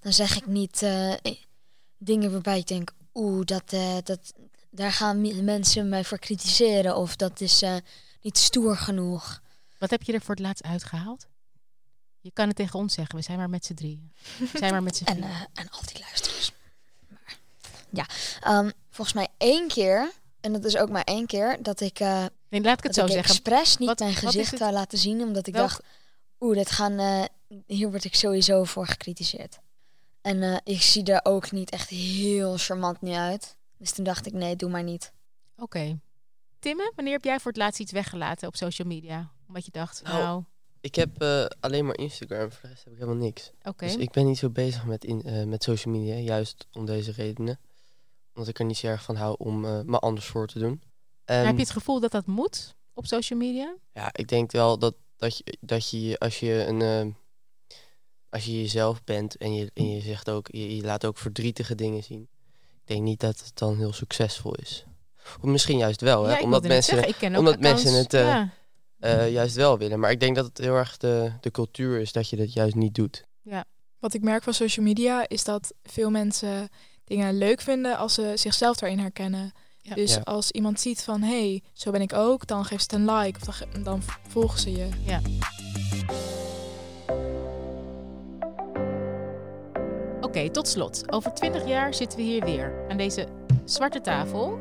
dan 0.00 0.12
zeg 0.12 0.36
ik 0.36 0.46
niet 0.46 0.82
eh, 0.82 1.14
dingen 1.98 2.32
waarbij 2.32 2.58
ik 2.58 2.66
denk, 2.66 2.92
oeh, 3.14 3.44
dat, 3.44 3.72
eh, 3.72 3.96
dat, 4.02 4.32
daar 4.70 4.92
gaan 4.92 5.44
mensen 5.44 5.88
mij 5.88 6.04
voor 6.04 6.18
kritiseren. 6.18 6.96
Of 6.96 7.16
dat 7.16 7.40
is 7.40 7.64
niet 8.20 8.38
stoer 8.38 8.76
genoeg. 8.76 9.42
Wat 9.78 9.90
heb 9.90 10.02
je 10.02 10.12
er 10.12 10.20
voor 10.20 10.34
het 10.34 10.44
laatst 10.44 10.64
uitgehaald? 10.64 11.26
Je 12.20 12.30
kan 12.32 12.46
het 12.46 12.56
tegen 12.56 12.78
ons 12.78 12.94
zeggen, 12.94 13.16
we 13.16 13.22
zijn 13.22 13.38
maar 13.38 13.50
met 13.50 13.64
z'n 13.64 13.74
drieën. 13.74 14.12
We 14.38 14.58
zijn 14.58 14.72
maar 14.72 14.82
met 14.82 14.96
z'n 14.96 15.04
En, 15.04 15.22
en 15.52 15.68
al 15.70 15.80
die 15.92 15.98
luisteraars. 16.00 16.52
Ja, 17.92 18.06
ehm, 18.40 18.70
volgens 18.90 19.16
mij 19.16 19.28
één 19.38 19.68
keer, 19.68 20.10
en 20.40 20.52
dat 20.52 20.64
is 20.64 20.76
ook 20.76 20.88
maar 20.90 21.04
één 21.04 21.26
keer, 21.26 21.62
dat 21.62 21.80
ik, 21.80 22.00
eh 22.00 22.24
Nee, 22.48 22.60
laat 22.60 22.78
ik 22.78 22.84
het 22.84 22.94
dat 22.94 22.94
zo 22.94 23.04
ik 23.04 23.10
zeggen. 23.12 23.30
expres 23.34 23.76
niet 23.76 23.88
Wat- 23.88 23.98
mijn 23.98 24.14
gezicht 24.14 24.58
wou 24.58 24.72
laten 24.72 24.98
zien, 24.98 25.22
omdat 25.22 25.46
ik 25.46 25.54
Welk- 25.54 25.68
dacht, 25.68 25.82
oeh, 26.40 26.56
dit 26.56 26.70
gaan, 26.70 26.98
eh, 26.98 27.24
hier 27.66 27.90
word 27.90 28.04
ik 28.04 28.14
sowieso 28.14 28.64
voor 28.64 28.86
gekritiseerd. 28.86 29.58
En 30.20 30.42
eh, 30.42 30.56
ik 30.64 30.82
zie 30.82 31.04
er 31.04 31.20
ook 31.22 31.50
niet 31.50 31.70
echt 31.70 31.88
heel 31.88 32.56
charmant 32.56 33.00
niet 33.00 33.14
uit. 33.16 33.56
Dus 33.78 33.90
toen 33.92 34.04
dacht 34.04 34.26
ik, 34.26 34.32
nee, 34.32 34.56
doe 34.56 34.70
maar 34.70 34.82
niet. 34.82 35.12
Oké. 35.56 35.98
Timme, 36.58 36.92
wanneer 36.94 37.12
heb 37.14 37.24
jij 37.24 37.40
voor 37.40 37.50
het 37.52 37.60
laatst 37.60 37.80
iets 37.80 37.92
weggelaten 37.92 38.48
op 38.48 38.56
social 38.56 38.88
media? 38.88 39.30
Omdat 39.48 39.64
je 39.64 39.70
dacht, 39.70 40.02
Nou, 40.02 40.16
nou, 40.22 40.42
Ik 40.80 40.94
heb 40.94 41.22
eh, 41.22 41.44
alleen 41.60 41.86
maar 41.86 41.98
Instagram, 41.98 42.50
voor 42.52 42.60
de 42.62 42.68
rest 42.68 42.84
heb 42.84 42.92
ik 42.92 42.98
helemaal 42.98 43.22
niks. 43.24 43.50
oké. 43.62 43.84
Dus 43.86 43.96
ik 43.96 44.10
ben 44.10 44.26
niet 44.26 44.38
zo 44.38 44.50
bezig 44.50 44.84
met, 44.84 45.04
in, 45.04 45.22
eh, 45.22 45.44
met 45.44 45.62
social 45.62 45.94
media, 45.94 46.14
juist 46.14 46.66
om 46.72 46.86
deze 46.86 47.12
redenen. 47.12 47.58
Omdat 48.34 48.48
ik 48.48 48.58
er 48.58 48.64
niet 48.64 48.76
zo 48.76 48.86
erg 48.86 49.02
van 49.02 49.16
hou 49.16 49.34
om 49.38 49.64
eh, 49.64 49.80
me 49.80 49.98
anders 49.98 50.26
voor 50.26 50.46
te 50.46 50.58
doen. 50.58 50.82
Maar 51.26 51.44
heb 51.44 51.54
je 51.54 51.60
het 51.60 51.70
gevoel 51.70 52.00
dat 52.00 52.10
dat 52.10 52.26
moet 52.26 52.74
op 52.94 53.06
social 53.06 53.38
media? 53.38 53.74
ja, 53.92 54.10
ik 54.12 54.28
denk 54.28 54.52
wel 54.52 54.78
dat, 54.78 54.94
dat, 55.16 55.38
je, 55.38 55.58
dat 55.60 55.90
je, 55.90 56.18
als 56.18 56.40
je 56.40 56.64
een... 56.66 56.82
eh, 56.82 57.14
als 58.32 58.44
je 58.44 58.60
jezelf 58.60 59.04
bent 59.04 59.36
en 59.36 59.54
je, 59.54 59.70
en 59.74 59.90
je 59.90 60.00
zegt 60.00 60.30
ook, 60.30 60.48
je, 60.50 60.76
je 60.76 60.82
laat 60.82 61.06
ook 61.06 61.18
verdrietige 61.18 61.74
dingen 61.74 62.02
zien. 62.02 62.28
Ik 62.52 62.88
denk 62.88 63.02
niet 63.02 63.20
dat 63.20 63.38
het 63.38 63.50
dan 63.54 63.76
heel 63.76 63.92
succesvol 63.92 64.54
is. 64.54 64.84
Of 65.24 65.42
misschien 65.42 65.78
juist 65.78 66.00
wel, 66.00 66.24
hè? 66.24 66.36
Ja, 66.36 66.42
omdat 66.42 66.62
mensen 66.62 66.94
zeggen, 66.94 67.12
ik 67.12 67.18
ken 67.18 67.32
ook 67.32 67.38
omdat 67.38 67.60
mensen 67.60 67.92
het, 67.92 68.14
eh, 68.14 68.26
ja. 68.26 68.50
eh, 68.98 69.32
juist 69.32 69.54
wel 69.54 69.78
willen. 69.78 70.00
Maar 70.00 70.10
ik 70.10 70.20
denk 70.20 70.36
dat 70.36 70.44
het 70.44 70.58
heel 70.58 70.74
erg 70.74 70.96
de, 70.96 71.32
de 71.40 71.50
cultuur 71.50 72.00
is 72.00 72.12
dat 72.12 72.28
je 72.28 72.36
dat 72.36 72.52
juist 72.52 72.74
niet 72.74 72.94
doet. 72.94 73.24
Wat 73.98 74.14
ik 74.14 74.22
merk 74.22 74.42
van 74.42 74.54
social 74.54 74.84
media 74.84 75.28
is 75.28 75.44
dat 75.44 75.74
veel 75.82 76.10
mensen 76.10 76.68
dingen 77.04 77.38
leuk 77.38 77.60
vinden 77.60 77.96
als 77.96 78.14
ze 78.14 78.32
zichzelf 78.34 78.76
daarin 78.76 78.98
herkennen. 78.98 79.52
Ja. 79.78 79.94
Dus 79.94 80.14
Ja. 80.14 80.20
als 80.20 80.50
iemand 80.50 80.80
ziet 80.80 81.02
van, 81.04 81.22
hé, 81.22 81.48
hey, 81.48 81.62
zo 81.72 81.90
ben 81.90 82.00
ik 82.00 82.12
ook, 82.12 82.46
dan 82.46 82.64
geeft 82.64 82.90
ze 82.90 82.96
het 82.96 83.08
een 83.08 83.14
like 83.16 83.38
of 83.38 83.44
dan, 83.44 83.54
ge- 83.54 83.82
dan 83.82 84.02
volgen 84.28 84.58
ze 84.60 84.72
je. 84.72 84.88
Oké, 90.20 90.50
tot 90.50 90.68
slot. 90.68 91.12
Over 91.12 91.34
twintig 91.34 91.66
jaar 91.66 91.94
zitten 91.94 92.18
we 92.18 92.24
hier 92.24 92.44
weer 92.44 92.84
aan 92.88 92.96
deze 92.96 93.26
zwarte 93.64 94.00
tafel. 94.00 94.58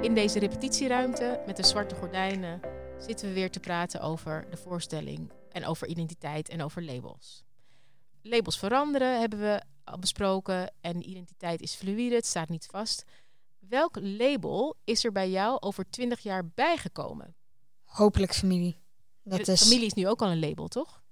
In 0.00 0.14
deze 0.14 0.38
repetitieruimte 0.38 1.40
met 1.46 1.56
de 1.56 1.64
zwarte 1.66 1.94
gordijnen 1.94 2.60
zitten 2.98 3.28
we 3.28 3.34
weer 3.34 3.50
te 3.50 3.60
praten 3.60 4.00
over 4.00 4.46
de 4.50 4.56
voorstelling 4.56 5.30
en 5.52 5.66
over 5.66 5.86
identiteit 5.86 6.48
en 6.48 6.62
over 6.62 6.84
labels. 6.84 7.44
Labels 8.22 8.58
veranderen 8.58 9.20
hebben 9.20 9.38
we 9.40 9.62
al 9.90 9.98
besproken 9.98 10.72
en 10.80 11.08
identiteit 11.08 11.60
is 11.60 11.74
fluïde, 11.74 12.14
het 12.14 12.26
staat 12.26 12.48
niet 12.48 12.66
vast. 12.66 13.04
Welk 13.58 13.96
label 14.00 14.76
is 14.84 15.04
er 15.04 15.12
bij 15.12 15.30
jou 15.30 15.60
over 15.60 15.90
twintig 15.90 16.20
jaar 16.20 16.48
bijgekomen? 16.54 17.34
Hopelijk 17.84 18.34
familie. 18.34 18.78
Dat 19.22 19.44
De 19.44 19.52
is, 19.52 19.62
Familie 19.62 19.86
is 19.86 19.92
nu 19.92 20.08
ook 20.08 20.22
al 20.22 20.28
een 20.30 20.40
label, 20.40 20.68
toch? 20.68 21.02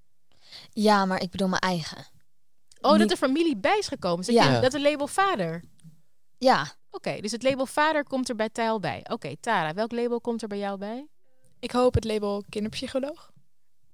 Ja, 0.70 1.04
maar 1.04 1.22
ik 1.22 1.30
bedoel 1.30 1.48
mijn 1.48 1.60
eigen. 1.62 2.06
Oh, 2.80 2.98
dat 2.98 3.10
er 3.10 3.16
familie 3.16 3.56
bij 3.56 3.78
is 3.78 3.88
gekomen. 3.88 4.24
Dus 4.24 4.34
Ja. 4.34 4.44
dat, 4.44 4.54
je, 4.54 4.60
dat 4.60 4.74
een 4.74 4.82
label 4.90 5.06
vader. 5.06 5.64
Ja, 6.38 6.76
Oké, 6.90 7.20
dus 7.20 7.32
het 7.32 7.42
label 7.42 7.66
vader 7.66 8.04
komt 8.04 8.28
er 8.28 8.34
bij 8.34 8.48
Tijl 8.48 8.80
bij. 8.80 9.04
Oké, 9.10 9.36
Tara, 9.40 9.74
welk 9.74 9.92
label 9.92 10.20
komt 10.20 10.42
er 10.42 10.48
bij 10.48 10.58
jou 10.58 10.78
bij? 10.78 11.06
Ik 11.58 11.70
hoop 11.70 11.94
het 11.94 12.04
label 12.04 12.44
kinderpsycholoog. 12.48 13.32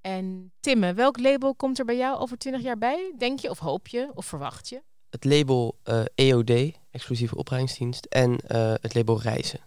En 0.04 0.52
Timme, 0.60 0.94
welk 0.94 1.18
label 1.18 1.54
komt 1.54 1.78
er 1.78 1.84
bij 1.84 1.96
jou 1.96 2.18
over 2.18 2.38
20 2.38 2.62
jaar 2.62 2.78
bij? 2.78 3.12
Denk 3.18 3.38
je 3.40 3.50
of 3.50 3.58
hoop 3.58 3.88
je 3.88 4.10
of 4.14 4.26
verwacht 4.26 4.68
je? 4.68 4.82
Het 5.10 5.24
label 5.24 5.78
eh, 5.82 6.02
EOD, 6.14 6.50
exclusieve 6.90 7.36
opleidingsdienst, 7.36 8.04
en 8.04 8.38
eh, 8.40 8.74
het 8.80 8.94
label 8.94 9.20
reizen. 9.20 9.60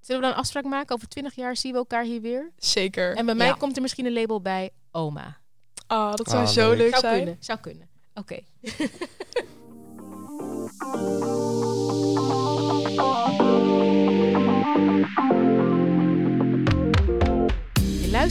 Zullen 0.00 0.20
we 0.20 0.26
dan 0.26 0.36
een 0.36 0.42
afspraak 0.42 0.64
maken? 0.64 0.94
Over 0.94 1.08
20 1.08 1.34
jaar 1.34 1.56
zien 1.56 1.72
we 1.72 1.78
elkaar 1.78 2.04
hier 2.04 2.20
weer. 2.20 2.52
Zeker. 2.56 3.16
En 3.16 3.26
bij 3.26 3.34
mij 3.34 3.46
Ja. 3.46 3.52
komt 3.52 3.76
er 3.76 3.82
misschien 3.82 4.06
een 4.06 4.12
label 4.12 4.40
bij 4.40 4.70
oma. 4.90 5.38
Ah, 5.86 6.14
dat 6.14 6.28
zou 6.28 6.42
Ah, 6.42 6.48
zo 6.48 6.68
leuk. 6.68 6.78
leuk 6.78 6.90
Zou 6.90 7.00
zijn. 7.00 7.16
kunnen, 7.16 7.36
zou 7.40 7.58
kunnen. 7.60 7.88
Oké. 8.14 8.40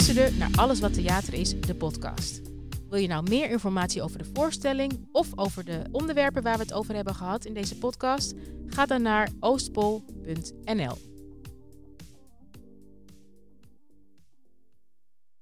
luisterde 0.06 0.38
naar 0.38 0.50
Alles 0.56 0.80
wat 0.80 0.94
theater 0.94 1.34
is, 1.34 1.62
de 1.62 1.76
podcast. 1.76 2.42
Wil 2.90 3.00
je 3.00 3.08
nou 3.08 3.30
meer 3.30 3.50
informatie 3.50 4.02
over 4.02 4.18
de 4.18 4.30
voorstelling 4.34 5.08
of 5.12 5.28
over 5.36 5.66
de 5.66 5.82
onderwerpen 5.92 6.44
waar 6.44 6.58
we 6.58 6.64
het 6.64 6.74
over 6.74 6.96
hebben 6.96 7.16
gehad 7.16 7.46
in 7.46 7.54
deze 7.54 7.78
podcast? 7.78 8.34
Ga 8.68 8.86
dan 8.86 9.02
naar 9.02 9.30
oostpol.nl. 9.40 10.98